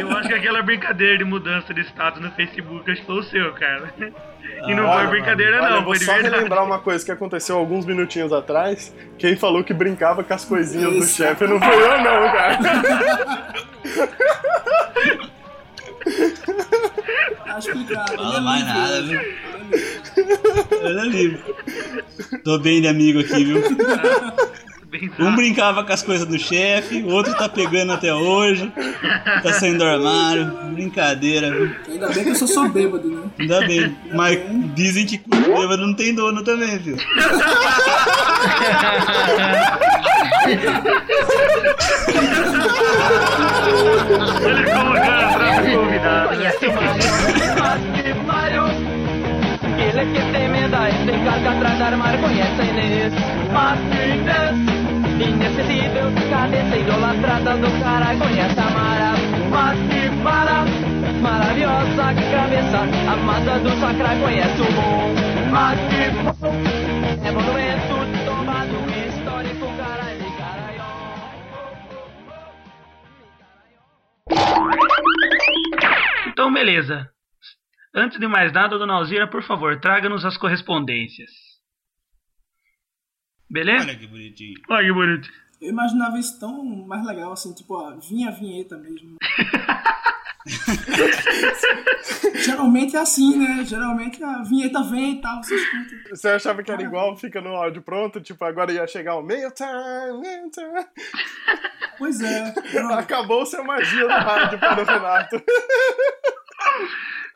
[0.00, 3.22] Eu acho que aquela brincadeira de mudança de status no Facebook acho que foi o
[3.30, 3.92] seu, cara.
[4.66, 6.34] E não Ah, foi brincadeira, Olha, não, eu vou foi de só verdade.
[6.36, 8.94] relembrar uma coisa que aconteceu alguns minutinhos atrás.
[9.18, 11.16] Quem falou que brincava com as coisinhas do Isso.
[11.16, 12.58] chefe não foi eu, não, cara.
[17.44, 18.16] Tá explicado.
[18.16, 19.20] Fala é mais nada, viu?
[19.20, 19.24] É
[19.58, 20.78] livre.
[20.82, 21.44] Ele é livre.
[22.44, 23.62] Tô bem de amigo aqui, viu?
[24.90, 28.72] Bem Um brincava com as coisas do chefe, o outro tá pegando até hoje,
[29.42, 30.50] tá saindo do armário.
[30.72, 31.70] Brincadeira, viu?
[31.86, 33.22] Ainda bem que eu só sou bêbado, né?
[33.38, 33.94] Ainda bem.
[34.14, 34.38] Mas
[34.74, 36.96] dizem que bêbado não tem dono também, filho.
[44.46, 46.32] Ele colocando atrás do convidado.
[49.78, 53.12] Ele que se me dá, se encarga atrás de armar, conhecem-lhes
[53.52, 54.77] Martínez
[55.20, 59.12] Inesquecível, cabeça idolatrada do cara conhece a Mara
[59.50, 60.64] Mas que Mara,
[61.20, 62.78] maravilhosa cabeça
[63.12, 65.14] Amada do Sacra conhece o bom
[65.50, 67.98] Mas que é monumento
[69.08, 69.66] Histórico,
[76.28, 77.10] Então, beleza.
[77.92, 81.47] Antes de mais nada, dona Alzira, por favor, traga-nos as correspondências.
[83.50, 83.84] Beleza?
[83.84, 84.60] Olha que bonitinho.
[84.68, 85.28] Olha que bonito.
[85.60, 89.16] Eu imaginava isso tão mais legal, assim, tipo, ó, vinha a vinheta mesmo.
[92.34, 93.64] Geralmente é assim, né?
[93.64, 95.94] Geralmente a vinheta vem e tal, você escuta.
[96.10, 99.50] Você achava que era igual, fica no áudio pronto, tipo, agora ia chegar o meio
[99.50, 100.84] time, meio time.
[101.98, 102.54] Pois é.
[102.72, 105.42] eu- Acabou seu magia do rádio para o Renato.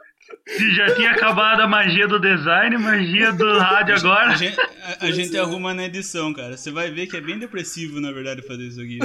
[0.47, 4.33] Se já tinha acabado a magia do design, magia do rádio agora.
[4.33, 6.57] A gente, a- a gente arruma na edição, cara.
[6.57, 8.99] Você vai ver que é bem depressivo, na verdade, fazer isso aqui.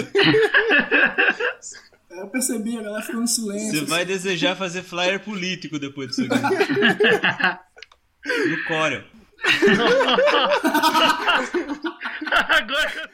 [2.10, 3.80] Eu percebi, a galera ficou no silêncio.
[3.80, 6.34] Você vai desejar fazer flyer político depois disso aqui.
[8.50, 9.04] No Corel.
[12.50, 13.10] agora